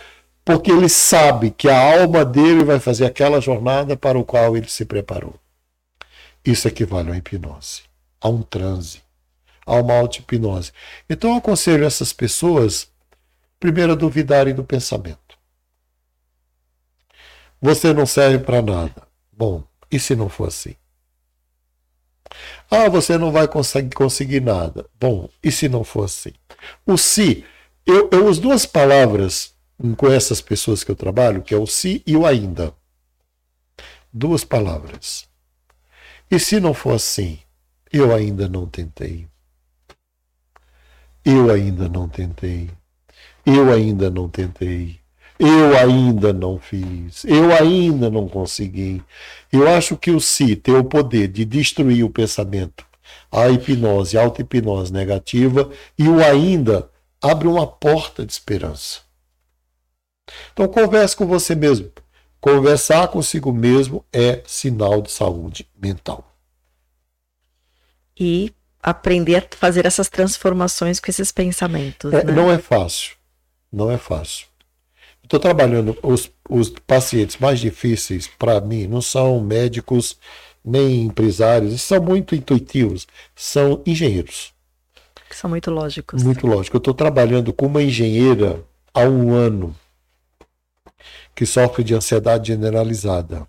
[0.48, 4.66] porque ele sabe que a alma dele vai fazer aquela jornada para o qual ele
[4.66, 5.34] se preparou.
[6.42, 7.82] Isso equivale a uma hipnose,
[8.18, 9.02] a um transe,
[9.66, 10.72] a uma auto-hipnose.
[11.06, 12.90] Então eu aconselho essas pessoas,
[13.60, 15.36] primeiro, a duvidarem do pensamento.
[17.60, 19.06] Você não serve para nada.
[19.30, 20.74] Bom, e se não for assim?
[22.70, 24.86] Ah, você não vai conseguir, conseguir nada.
[24.98, 26.32] Bom, e se não for assim?
[26.86, 27.44] O se,
[27.84, 29.57] eu, eu uso duas palavras
[29.96, 32.74] com essas pessoas que eu trabalho, que é o se e o ainda.
[34.12, 35.28] Duas palavras.
[36.30, 37.38] E se não for assim?
[37.92, 39.26] Eu ainda não tentei.
[41.24, 42.70] Eu ainda não tentei.
[43.46, 45.00] Eu ainda não tentei.
[45.38, 47.24] Eu ainda não fiz.
[47.24, 49.02] Eu ainda não consegui.
[49.52, 52.84] Eu acho que o si tem o poder de destruir o pensamento,
[53.30, 56.90] a hipnose, a auto-hipnose negativa, e o ainda
[57.22, 59.07] abre uma porta de esperança.
[60.52, 61.90] Então converse com você mesmo.
[62.40, 66.24] Conversar consigo mesmo é sinal de saúde mental.
[68.18, 68.52] E
[68.82, 72.12] aprender a fazer essas transformações com esses pensamentos.
[72.12, 72.32] É, né?
[72.32, 73.16] Não é fácil.
[73.72, 74.46] Não é fácil.
[75.22, 80.16] Estou trabalhando, os, os pacientes mais difíceis para mim não são médicos
[80.64, 84.52] nem empresários, são muito intuitivos, são engenheiros.
[85.28, 86.22] Que são muito lógicos.
[86.22, 86.76] Muito lógico.
[86.76, 88.64] Eu estou trabalhando com uma engenheira
[88.94, 89.76] há um ano
[91.38, 93.46] que sofre de ansiedade generalizada.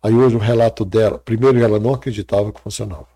[0.00, 3.08] Aí hoje o relato dela, primeiro ela não acreditava que funcionava.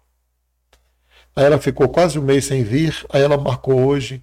[1.37, 4.21] Aí ela ficou quase um mês sem vir, aí ela marcou hoje,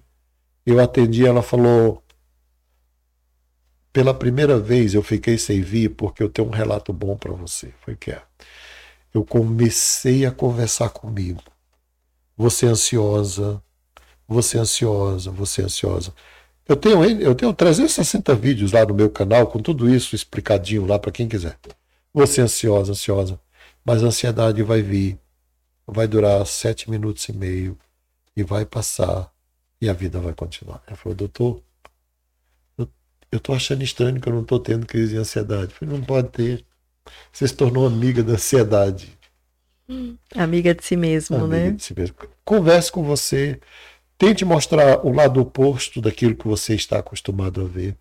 [0.66, 2.04] eu atendi, ela falou,
[3.94, 7.72] pela primeira vez eu fiquei sem vir porque eu tenho um relato bom para você.
[7.80, 8.20] Foi que é.
[9.14, 11.42] Eu comecei a conversar comigo.
[12.36, 13.62] Você é ansiosa,
[14.28, 16.12] você é ansiosa, você é ansiosa.
[16.68, 20.98] Eu tenho, eu tenho 360 vídeos lá no meu canal com tudo isso explicadinho lá
[20.98, 21.58] para quem quiser.
[22.14, 23.40] Você ansiosa, ansiosa,
[23.84, 25.18] mas a ansiedade vai vir,
[25.86, 27.76] vai durar sete minutos e meio
[28.36, 29.32] e vai passar
[29.80, 30.82] e a vida vai continuar.
[30.86, 31.62] Ela falou, doutor,
[33.32, 35.64] eu tô achando estranho que eu não tô tendo crise de ansiedade.
[35.64, 36.64] Eu falei, não pode ter.
[37.32, 39.18] Você se tornou amiga da ansiedade.
[40.34, 41.70] Amiga de si mesmo, amiga né?
[41.72, 42.14] de si mesmo.
[42.44, 43.58] Converse com você.
[44.22, 47.96] Tente mostrar o lado oposto daquilo que você está acostumado a ver.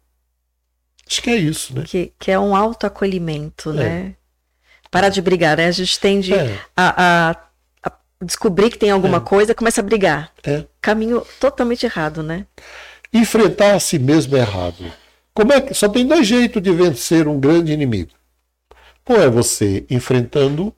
[1.09, 1.83] Acho que é isso, né?
[1.83, 3.73] Que, que é um autoacolhimento, É.
[3.73, 4.15] né?
[4.91, 5.65] Parar de brigar, né?
[5.65, 6.59] A gente tende É.
[6.77, 7.91] a, a-
[8.23, 9.21] descobrir que tem alguma É.
[9.21, 10.31] coisa, começa a brigar.
[10.43, 10.63] É.
[10.79, 12.45] Caminho totalmente errado, né?
[13.11, 14.93] Enfrentar a si mesmo é errado.
[15.33, 18.11] Como é que só tem dois jeitos de vencer um grande inimigo?
[19.09, 20.71] Ou é você enfrentando,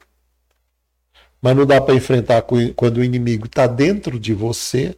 [1.42, 2.42] mas não dá para enfrentar
[2.78, 4.96] quando o inimigo está dentro de você,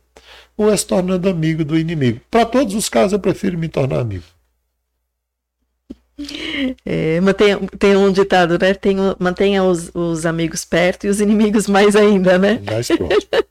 [0.58, 2.22] ou é se tornando amigo do inimigo.
[2.30, 4.24] Para todos os casos, eu prefiro me tornar amigo.
[6.86, 8.74] É, mantenha, tem um ditado, né?
[8.74, 12.62] Tem, mantenha os, os amigos perto e os inimigos mais ainda, né?
[12.66, 13.45] Mais próximo.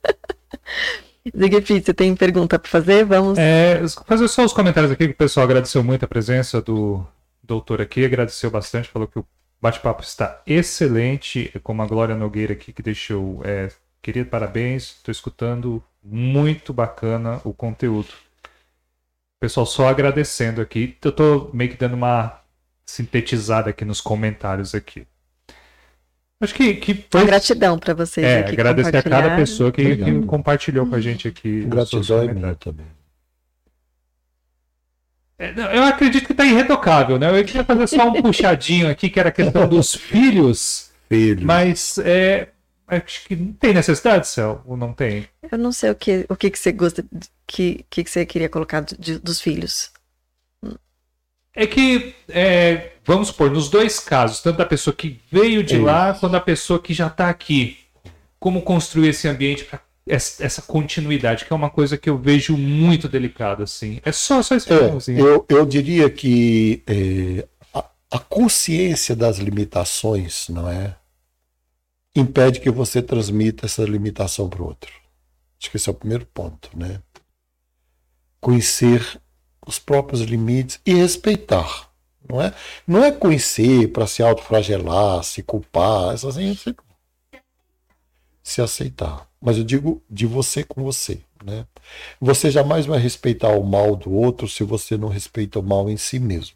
[1.37, 3.05] Zigfried, você tem pergunta para fazer?
[3.05, 3.37] Vamos.
[3.37, 7.05] É, fazer só os comentários aqui, que o pessoal agradeceu muito a presença do
[7.43, 9.25] doutor aqui, agradeceu bastante, falou que o
[9.61, 13.69] bate-papo está excelente, como a Glória Nogueira aqui, que deixou, é,
[14.05, 18.09] querido, parabéns, estou escutando, muito bacana o conteúdo.
[18.43, 22.39] O pessoal só agradecendo aqui, eu tô meio que dando uma
[22.85, 25.07] sintetizada aqui nos comentários aqui.
[26.39, 29.97] Acho que, que Uma foi gratidão para vocês é, aqui agradecer a cada pessoa que,
[29.97, 31.65] que compartilhou com a gente aqui.
[31.65, 32.85] Gratidão é minha também.
[35.39, 37.27] É, não, Eu acredito que tá irretocável, né?
[37.39, 41.43] Eu queria fazer só um puxadinho aqui, que era a questão dos filhos, Filho.
[41.43, 42.49] mas é,
[42.87, 45.27] acho que não tem necessidade, Céu, ou não tem?
[45.51, 47.05] Eu não sei o que, o que, que você gosta,
[47.47, 49.91] que, que, que você queria colocar de- dos filhos.
[51.53, 55.83] É que, é, vamos supor, nos dois casos, tanto da pessoa que veio de Isso.
[55.85, 57.77] lá, quanto da pessoa que já tá aqui,
[58.37, 63.07] como construir esse ambiente para essa, continuidade, que é uma coisa que eu vejo muito
[63.07, 63.99] delicada, assim.
[64.03, 70.47] É só, só esse É, eu, eu diria que é, a, a consciência das limitações,
[70.49, 70.95] não é?
[72.15, 74.91] Impede que você transmita essa limitação para o outro.
[75.59, 77.01] Acho que esse é o primeiro ponto, né?
[78.39, 79.19] Conhecer
[79.65, 81.91] os próprios limites e respeitar.
[82.27, 82.53] Não é,
[82.87, 86.75] não é conhecer para se autofragelar, se culpar, essas coisas.
[88.41, 89.27] Se aceitar.
[89.41, 91.21] Mas eu digo de você com você.
[91.43, 91.67] Né?
[92.19, 95.97] Você jamais vai respeitar o mal do outro se você não respeita o mal em
[95.97, 96.55] si mesmo.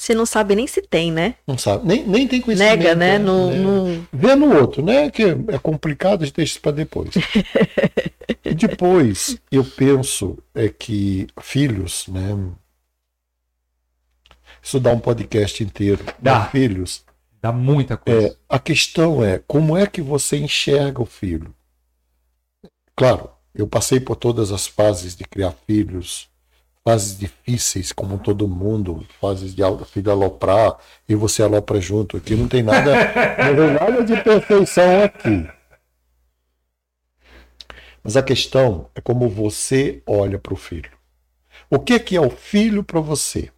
[0.00, 1.34] Você não sabe nem se tem, né?
[1.46, 2.78] Não sabe, nem, nem tem conhecimento.
[2.78, 3.18] Nega, né?
[3.18, 3.56] No, né?
[3.58, 4.06] no...
[4.10, 5.10] Vê no outro, né?
[5.10, 7.10] Que é complicado, a gente deixa isso para depois.
[8.56, 12.34] depois, eu penso é que filhos, né?
[14.62, 16.02] Isso dá um podcast inteiro.
[16.18, 16.46] Dá.
[16.46, 17.04] Filhos.
[17.42, 18.28] Dá muita coisa.
[18.28, 21.54] É, a questão é como é que você enxerga o filho?
[22.96, 26.29] Claro, eu passei por todas as fases de criar filhos
[26.90, 30.76] fases difíceis, como todo mundo, fases de filho aloprar
[31.08, 32.16] e você alopra junto.
[32.16, 32.90] Aqui não tem nada,
[33.46, 35.48] não tem nada de perfeição aqui.
[38.02, 40.90] Mas a questão é como você olha para o filho.
[41.70, 43.50] O que, que é o filho para você?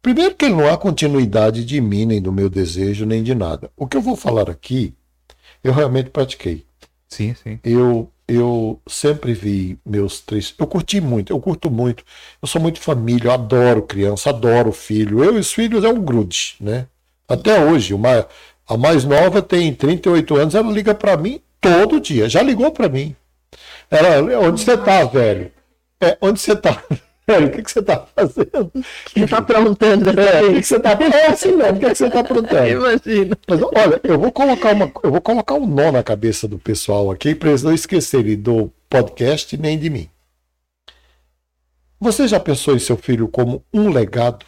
[0.00, 3.70] Primeiro que não há continuidade de mim, nem do meu desejo, nem de nada.
[3.76, 4.94] O que eu vou falar aqui,
[5.62, 6.64] eu realmente pratiquei.
[7.06, 7.60] Sim, sim.
[7.62, 10.54] Eu eu sempre vi meus três.
[10.58, 12.04] Eu curti muito, eu curto muito.
[12.42, 15.24] Eu sou muito família, eu adoro criança, adoro filho.
[15.24, 16.86] Eu e os filhos é um grude, né?
[17.26, 18.26] Até hoje, uma,
[18.68, 22.28] a mais nova tem 38 anos, ela liga para mim todo dia.
[22.28, 23.16] Já ligou para mim.
[23.90, 25.50] Ela, onde você tá, velho?
[26.00, 26.82] É, onde você tá?
[27.36, 28.72] O que, que você está fazendo?
[28.74, 31.88] O que está aprontando é, O que, que você está é assim mesmo, o que,
[31.88, 32.68] que você está aprontando?
[32.68, 33.38] Imagina.
[33.46, 37.10] Mas olha, eu vou colocar uma, eu vou colocar um nó na cabeça do pessoal
[37.10, 40.08] aqui para eles não esquecerem do podcast nem de mim.
[42.00, 44.46] Você já pensou em seu filho como um legado?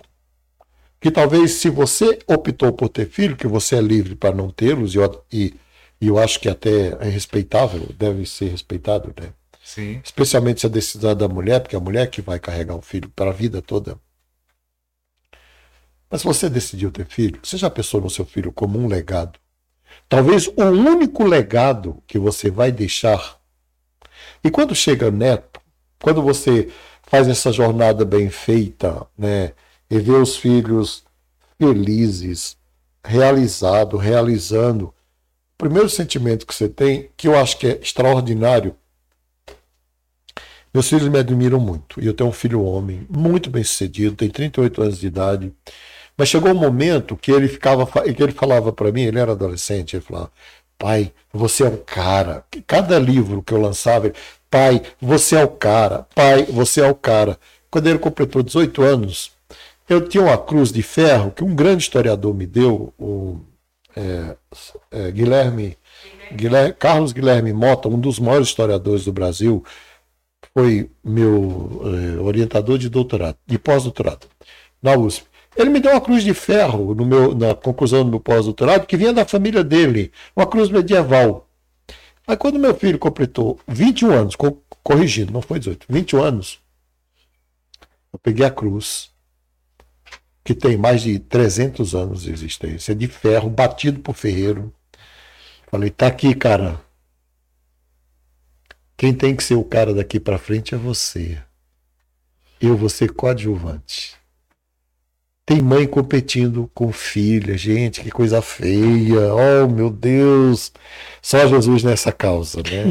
[1.01, 4.95] Que talvez se você optou por ter filho, que você é livre para não tê-los,
[4.95, 4.99] e,
[5.33, 5.55] e,
[6.01, 9.31] e eu acho que até é respeitável, deve ser respeitado, né?
[9.75, 10.01] Sim.
[10.03, 12.83] Especialmente se a decisão é da mulher, porque é a mulher que vai carregar o
[12.83, 13.97] filho para a vida toda.
[16.11, 19.39] Mas se você decidiu ter filho, você já pensou no seu filho como um legado?
[20.09, 23.41] Talvez o único legado que você vai deixar.
[24.43, 25.61] E quando chega neto,
[26.03, 26.69] quando você
[27.05, 29.53] faz essa jornada bem feita, né,
[29.89, 31.05] e vê os filhos
[31.61, 32.57] felizes,
[33.05, 34.95] realizado, realizando, o
[35.59, 38.75] primeiro sentimento que você tem, que eu acho que é extraordinário,
[40.73, 42.01] meus filhos me admiram muito.
[42.01, 45.53] E eu tenho um filho homem, muito bem sucedido, tem 38 anos de idade.
[46.17, 49.97] Mas chegou um momento que ele ficava, que ele falava para mim, ele era adolescente,
[49.97, 50.31] ele falava:
[50.79, 52.45] "Pai, você é um cara".
[52.67, 54.15] Cada livro que eu lançava, ele,
[54.51, 56.07] "Pai, você é o cara.
[56.15, 57.39] Pai, você é o cara".
[57.71, 59.33] Quando ele completou 18 anos,
[59.89, 63.41] eu tinha uma cruz de ferro que um grande historiador me deu, o
[63.97, 64.37] é,
[64.91, 65.77] é, Guilherme,
[66.33, 69.65] Guilherme, Carlos Guilherme Mota, um dos maiores historiadores do Brasil,
[70.53, 74.27] foi meu eh, orientador de doutorado, de pós-doutorado,
[74.83, 75.27] na USP.
[75.57, 78.97] Ele me deu uma cruz de ferro no meu, na conclusão do meu pós-doutorado, que
[78.97, 81.49] vinha da família dele, uma cruz medieval.
[82.27, 86.59] Aí quando meu filho completou 21 anos, co corrigindo, não foi 18, 21 anos,
[88.13, 89.11] eu peguei a cruz,
[90.43, 94.73] que tem mais de 300 anos de existência, de ferro, batido por ferreiro.
[95.71, 96.81] Falei, tá aqui, cara,
[99.01, 101.39] quem tem que ser o cara daqui para frente é você.
[102.61, 104.15] Eu vou ser coadjuvante.
[105.47, 109.33] Tem mãe competindo com filha, gente, que coisa feia.
[109.35, 110.71] Oh, meu Deus.
[111.23, 112.91] Só Jesus nessa causa, né?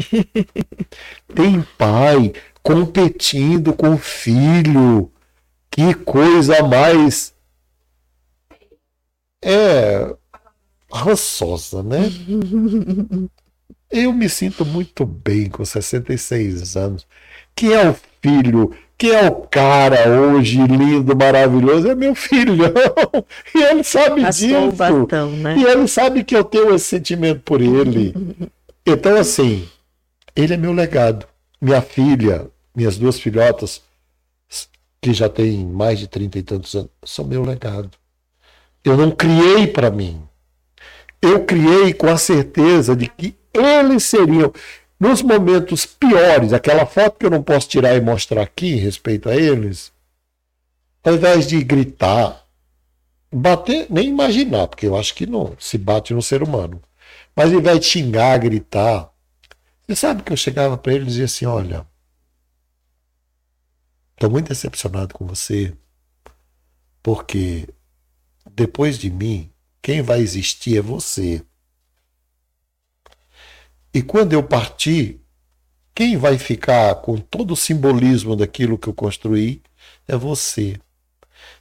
[1.32, 5.12] Tem pai competindo com filho.
[5.70, 7.32] Que coisa mais
[9.44, 10.12] é
[10.90, 12.10] rançosa, né?
[13.90, 17.06] Eu me sinto muito bem com 66 anos.
[17.56, 18.72] Quem é o filho?
[18.96, 21.88] Quem é o cara hoje lindo, maravilhoso?
[21.90, 22.72] É meu filhão.
[23.54, 24.76] E ele sabe Passou disso.
[24.76, 25.56] Bastão, né?
[25.56, 28.14] E ele sabe que eu tenho esse sentimento por ele.
[28.86, 29.68] Então, assim,
[30.34, 31.26] ele é meu legado.
[31.60, 33.82] Minha filha, minhas duas filhotas,
[35.00, 37.90] que já têm mais de trinta e tantos anos, são meu legado.
[38.82, 40.22] Eu não criei para mim.
[41.20, 44.52] Eu criei com a certeza de que eles seriam,
[44.98, 49.36] nos momentos piores, aquela foto que eu não posso tirar e mostrar aqui, respeito a
[49.36, 49.92] eles,
[51.02, 52.46] ao invés de gritar,
[53.32, 56.82] bater, nem imaginar, porque eu acho que não se bate no ser humano,
[57.34, 59.10] mas ao invés de xingar, gritar,
[59.86, 61.86] você sabe que eu chegava para ele e dizia assim: olha,
[64.12, 65.72] estou muito decepcionado com você,
[67.02, 67.68] porque
[68.54, 69.50] depois de mim,
[69.82, 71.42] quem vai existir é você.
[73.92, 75.20] E quando eu partir,
[75.94, 79.62] quem vai ficar com todo o simbolismo daquilo que eu construí
[80.06, 80.78] é você.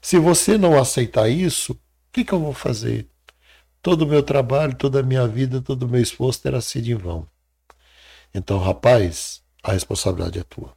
[0.01, 1.77] Se você não aceitar isso, o
[2.11, 3.07] que, que eu vou fazer?
[3.81, 6.95] Todo o meu trabalho, toda a minha vida, todo o meu esforço terá sido em
[6.95, 7.27] vão.
[8.33, 10.73] Então, rapaz, a responsabilidade é tua.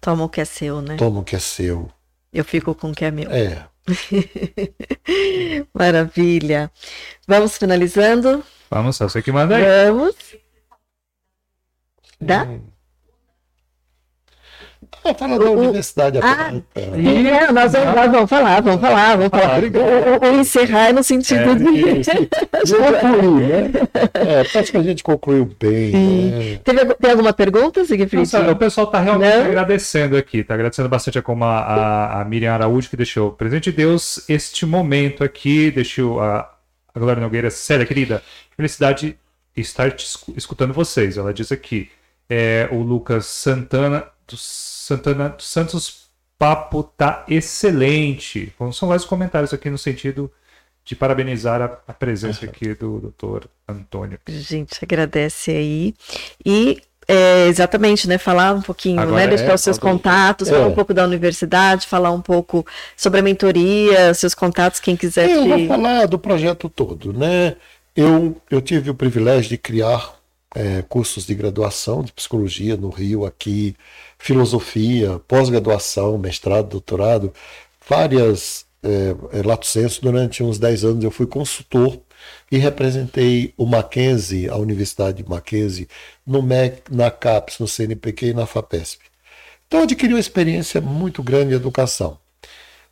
[0.00, 0.96] Toma o que é seu, né?
[0.96, 1.90] Toma o que é seu.
[2.32, 3.30] Eu fico com o que é meu.
[3.30, 3.66] É.
[5.74, 6.70] Maravilha.
[7.26, 8.44] Vamos finalizando?
[8.70, 9.90] Vamos, só você que manda aí.
[9.90, 10.14] Vamos.
[12.20, 12.44] Dá?
[12.44, 12.60] Hum.
[15.04, 16.52] Ah, fala da O- o- universidade Ah.
[16.74, 19.60] É, nós, vamos, nós vamos falar, vamos falar, vamos falar.
[19.64, 22.02] O, o- encerrar é no sentido de.
[22.74, 23.70] Concluir, né?
[24.52, 25.92] É, acho que a gente concluiu bem.
[25.92, 26.60] né?
[26.64, 28.16] Teve, tem alguma pergunta, Siegfried?
[28.32, 29.44] Nossa, o pessoal tá realmente Não?
[29.46, 33.70] agradecendo aqui, tá agradecendo bastante a como a, a, a Miriam Araújo que deixou presente
[33.70, 36.50] de Deus este momento aqui, deixou a,
[36.94, 38.22] a Glória Nogueira, Célia, querida,
[38.56, 39.18] felicidade
[39.56, 39.94] estar
[40.36, 41.16] escutando vocês.
[41.16, 41.90] Ela diz aqui,
[42.28, 48.52] é, o Lucas Santana, do Santana dos Santos, papo tá excelente.
[48.58, 50.32] Bom, São vários comentários aqui no sentido
[50.84, 54.18] de parabenizar a, a presença aqui do doutor Antônio.
[54.26, 55.94] Gente agradece aí.
[56.44, 58.18] E é, exatamente, né?
[58.18, 59.26] Falar um pouquinho, Agora né?
[59.28, 60.52] Deixar é, os seus contatos, é.
[60.52, 62.64] falar um pouco da universidade, falar um pouco
[62.96, 65.48] sobre a mentoria, seus contatos, quem quiser Eu te.
[65.48, 67.56] vou falar do projeto todo, né?
[67.96, 70.14] Eu, eu tive o privilégio de criar
[70.54, 73.74] é, cursos de graduação de psicologia no Rio, aqui,
[74.18, 77.32] filosofia, pós-graduação, mestrado, doutorado,
[77.88, 80.00] várias é, é, lato sensu.
[80.02, 81.98] Durante uns 10 anos eu fui consultor
[82.50, 85.88] e representei o Mackenzie, a Universidade de Mackenzie,
[86.26, 89.04] no MEC, na CAPES, no CNPq e na FAPESP.
[89.66, 92.18] Então adquiri uma experiência muito grande em educação.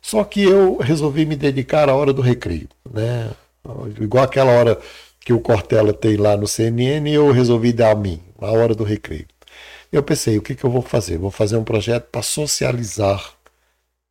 [0.01, 3.31] Só que eu resolvi me dedicar à hora do recreio, né?
[3.99, 4.79] Igual aquela hora
[5.19, 8.83] que o Cortella tem lá no CNN, eu resolvi dar a mim, a hora do
[8.83, 9.27] recreio.
[9.91, 11.17] Eu pensei, o que, que eu vou fazer?
[11.17, 13.33] Vou fazer um projeto para socializar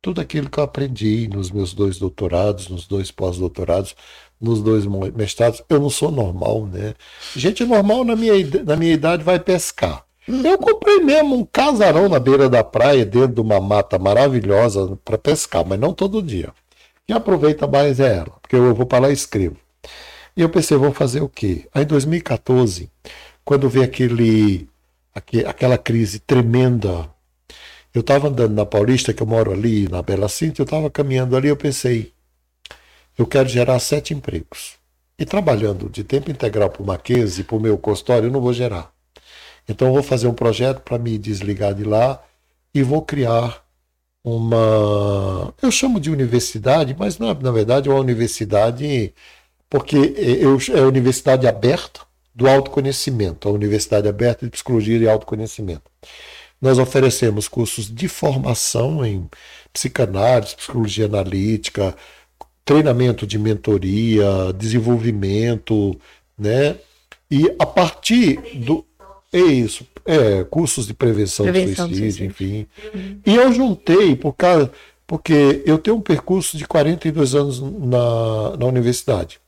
[0.01, 3.95] tudo aquilo que eu aprendi nos meus dois doutorados, nos dois pós-doutorados,
[4.39, 4.85] nos dois
[5.15, 5.61] mestrados.
[5.69, 6.93] Eu não sou normal, né?
[7.35, 8.33] Gente normal na minha,
[8.65, 10.05] na minha idade vai pescar.
[10.27, 15.17] Eu comprei mesmo um casarão na beira da praia, dentro de uma mata maravilhosa para
[15.17, 16.53] pescar, mas não todo dia.
[17.07, 19.57] Quem aproveita mais é ela, porque eu vou para lá e escrevo.
[20.37, 21.67] E eu pensei, vou fazer o quê?
[21.73, 22.89] Aí em 2014,
[23.43, 24.69] quando veio aquele,
[25.13, 27.09] aque- aquela crise tremenda,
[27.93, 31.35] eu estava andando na Paulista, que eu moro ali, na Bela Cinta, eu estava caminhando
[31.35, 32.13] ali, eu pensei,
[33.19, 34.75] eu quero gerar sete empregos.
[35.17, 38.53] E trabalhando de tempo integral para o Mackenzie, para o meu consultório, eu não vou
[38.53, 38.93] gerar.
[39.67, 42.23] Então eu vou fazer um projeto para me desligar de lá
[42.73, 43.61] e vou criar
[44.23, 45.53] uma.
[45.61, 49.13] Eu chamo de universidade, mas na, na verdade é uma universidade,
[49.69, 51.99] porque eu, é a universidade aberta
[52.33, 55.91] do autoconhecimento, a Universidade Aberta de Psicologia e Autoconhecimento.
[56.61, 59.29] Nós oferecemos cursos de formação em
[59.73, 61.95] psicanálise, psicologia analítica,
[62.69, 65.99] treinamento de mentoria, desenvolvimento,
[66.37, 66.75] né?
[67.31, 68.85] E a partir do.
[69.33, 72.67] É isso, é, cursos de prevenção, Prevenção do do suicídio, suicídio.
[72.93, 73.21] enfim.
[73.25, 74.71] E eu juntei, por causa,
[75.07, 79.39] porque eu tenho um percurso de 42 anos na, na universidade.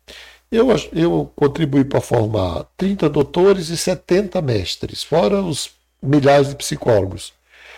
[0.52, 5.70] Eu, eu contribuí para formar 30 doutores e 70 mestres, fora os
[6.02, 7.34] milhares de psicólogos.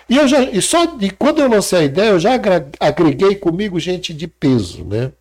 [0.09, 2.31] E, eu já, e só de quando eu lancei a ideia, eu já
[2.79, 5.11] agreguei comigo gente de peso, né?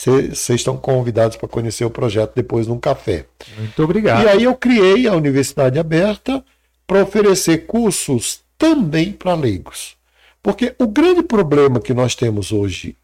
[0.00, 3.26] Vocês estão convidados para conhecer o projeto depois num café.
[3.58, 4.24] Muito obrigado.
[4.24, 6.42] E aí eu criei a Universidade Aberta
[6.86, 9.96] para oferecer cursos também para leigos.
[10.42, 12.96] Porque o grande problema que nós temos hoje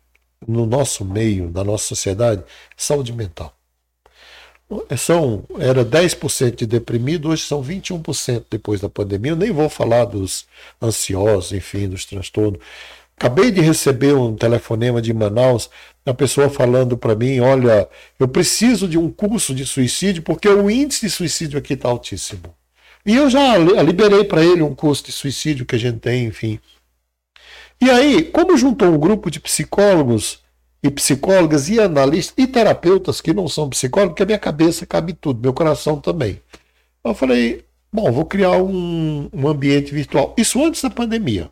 [0.46, 2.44] no nosso meio, na nossa sociedade, é
[2.76, 3.54] saúde mental.
[4.96, 9.32] São, era 10% de deprimido, hoje são 21% depois da pandemia.
[9.32, 10.46] Eu nem vou falar dos
[10.82, 12.60] ansiosos, enfim, dos transtornos.
[13.18, 15.70] Acabei de receber um telefonema de Manaus,
[16.04, 17.88] a pessoa falando para mim: olha,
[18.20, 22.42] eu preciso de um curso de suicídio porque o índice de suicídio aqui está altíssimo.
[23.04, 26.26] E eu já li- liberei para ele um curso de suicídio que a gente tem,
[26.26, 26.60] enfim.
[27.80, 30.40] E aí, como juntou um grupo de psicólogos
[30.82, 35.12] e psicólogas e analistas e terapeutas que não são psicólogos, porque a minha cabeça cabe
[35.12, 36.40] tudo, meu coração também.
[37.04, 40.34] Eu falei, bom, vou criar um, um ambiente virtual.
[40.36, 41.50] Isso antes da pandemia.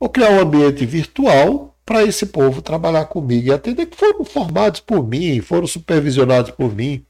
[0.00, 4.80] Vou criar um ambiente virtual para esse povo trabalhar comigo e atender, que foram formados
[4.80, 7.04] por mim, foram supervisionados por mim.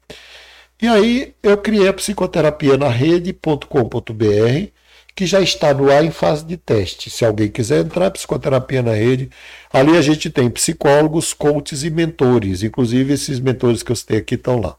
[0.81, 4.71] E aí eu criei a psicoterapia na rede.com.br,
[5.15, 7.11] que já está no ar em fase de teste.
[7.11, 9.31] Se alguém quiser entrar, psicoterapia na rede.
[9.73, 12.63] Ali a gente tem psicólogos, coaches e mentores.
[12.63, 14.77] Inclusive, esses mentores que eu citei aqui estão lá.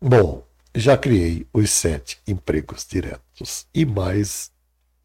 [0.00, 0.44] Bom,
[0.74, 4.50] já criei os sete empregos diretos e mais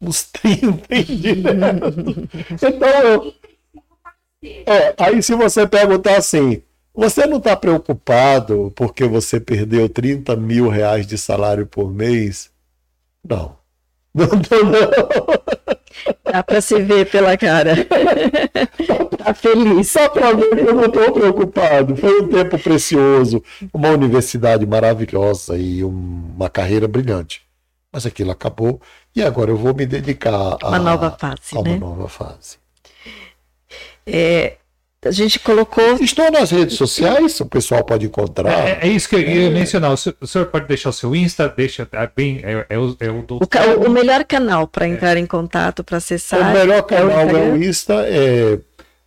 [0.00, 2.14] uns 30 indiretos.
[2.62, 3.34] Então,
[4.42, 6.62] é, aí se você perguntar assim,
[6.94, 12.50] você não está preocupado porque você perdeu 30 mil reais de salário por mês?
[13.24, 13.58] Não.
[14.12, 15.69] Não, não, não.
[16.24, 17.74] Dá para se ver pela cara.
[19.18, 19.90] tá feliz.
[19.90, 21.96] Só para ver que eu não estou preocupado.
[21.96, 27.42] Foi um tempo precioso, uma universidade maravilhosa e uma carreira brilhante.
[27.92, 28.80] Mas aquilo acabou
[29.14, 31.58] e agora eu vou me dedicar a uma nova fase.
[31.58, 31.70] A né?
[31.72, 32.58] uma nova fase.
[34.06, 34.56] É,
[35.04, 35.94] a gente colocou.
[36.00, 38.50] Estou nas redes sociais, o pessoal pode encontrar.
[38.50, 39.92] É, é isso que eu ia mencionar.
[39.92, 42.40] O senhor, o senhor, pode deixar o seu Insta, deixa é bem.
[42.42, 43.36] É, é o, é o, do...
[43.36, 46.40] o, o, melhor canal para entrar em contato, para acessar.
[46.40, 47.94] O melhor canal é o, é o Insta.
[48.06, 48.58] É...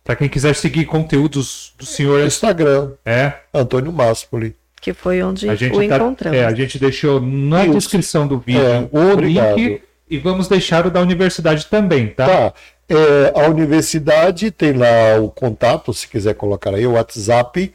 [0.02, 2.26] Para quem quiser seguir conteúdos do senhor.
[2.26, 2.92] Instagram.
[3.06, 3.32] É.
[3.54, 4.54] Antônio Máspoli.
[4.80, 6.38] Que foi onde a gente o tá, encontramos.
[6.38, 7.72] É, a gente deixou na isso.
[7.72, 9.56] descrição do vídeo é, o obrigado.
[9.56, 9.80] link
[10.10, 12.26] e vamos deixar o da universidade também, tá?
[12.26, 12.54] Tá.
[12.88, 17.72] É, a universidade tem lá o contato, se quiser colocar aí, o WhatsApp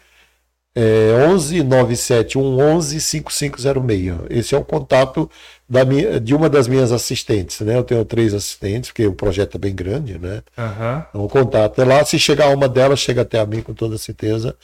[0.75, 4.15] é 11 97111 5506.
[4.29, 5.29] Esse é o contato
[5.67, 7.75] da minha, de uma das minhas assistentes, né?
[7.75, 10.41] Eu tenho três assistentes, porque o projeto é bem grande, né?
[10.57, 11.03] Uhum.
[11.09, 12.03] Então, o contato é lá.
[12.05, 14.55] Se chegar uma delas, chega até a mim com toda certeza.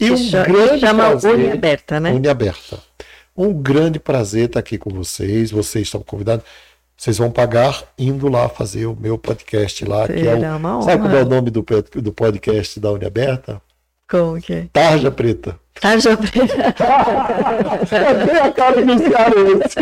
[0.00, 2.12] E um grande chama prazer, Uni Aberta, né?
[2.12, 2.78] Uni Aberta.
[3.36, 5.50] Um grande prazer estar aqui com vocês.
[5.50, 6.44] Vocês estão convidados.
[6.98, 10.56] Vocês vão pagar indo lá fazer o meu podcast lá, Será que é o.
[10.56, 11.64] Uma sabe qual é o nome do,
[11.94, 13.62] do podcast da Uniaberta?
[14.10, 14.66] Como que é?
[14.72, 15.60] Tarja Preta.
[15.80, 16.74] Tarja Preta.
[17.94, 19.74] é bem a cara dos caras.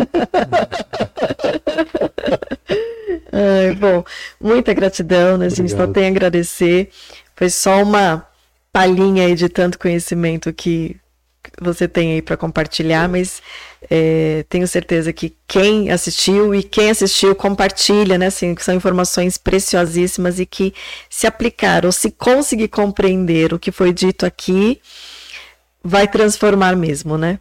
[3.32, 4.04] Ai, bom,
[4.38, 5.46] muita gratidão, né?
[5.46, 6.90] A gente só tem a agradecer.
[7.34, 8.28] Foi só uma
[8.70, 11.00] palhinha aí de tanto conhecimento que
[11.60, 13.42] você tem aí para compartilhar, mas
[13.90, 18.26] é, tenho certeza que quem assistiu e quem assistiu compartilha, né?
[18.26, 20.74] Assim, que são informações preciosíssimas e que
[21.08, 24.80] se aplicar ou se conseguir compreender o que foi dito aqui,
[25.82, 27.38] vai transformar mesmo, né?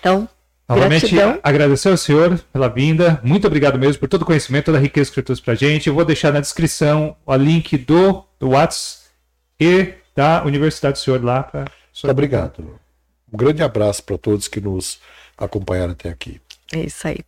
[0.00, 0.28] Então,
[0.68, 1.40] Novamente, Gratidão.
[1.42, 3.20] agradecer ao senhor pela vinda.
[3.22, 5.86] Muito obrigado mesmo por todo o conhecimento, toda a riqueza que trouxe para a gente.
[5.88, 9.02] Eu vou deixar na descrição o link do, do WhatsApp
[9.60, 12.80] e da Universidade do Senhor lá para muito obrigado.
[13.32, 15.00] Um grande abraço para todos que nos
[15.36, 16.40] acompanharam até aqui.
[16.72, 17.18] É isso aí.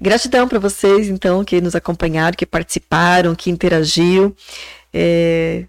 [0.00, 4.34] Gratidão para vocês, então, que nos acompanharam, que participaram, que interagiram.
[4.92, 5.64] É...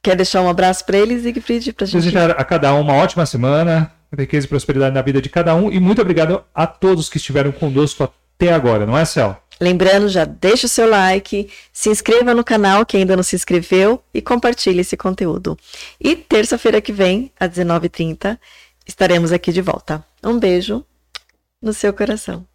[0.00, 1.72] Quer deixar um abraço para eles, Siegfried?
[1.72, 1.96] Para gente...
[1.96, 5.70] Desejar a cada um uma ótima semana, riqueza e prosperidade na vida de cada um.
[5.72, 9.36] E muito obrigado a todos que estiveram conosco até agora, não é, Céu?
[9.60, 14.02] Lembrando, já deixa o seu like, se inscreva no canal que ainda não se inscreveu
[14.14, 15.58] e compartilhe esse conteúdo.
[16.00, 18.38] E terça-feira que vem, às 19h30,
[18.86, 20.04] estaremos aqui de volta.
[20.22, 20.84] Um beijo
[21.60, 22.46] no seu coração.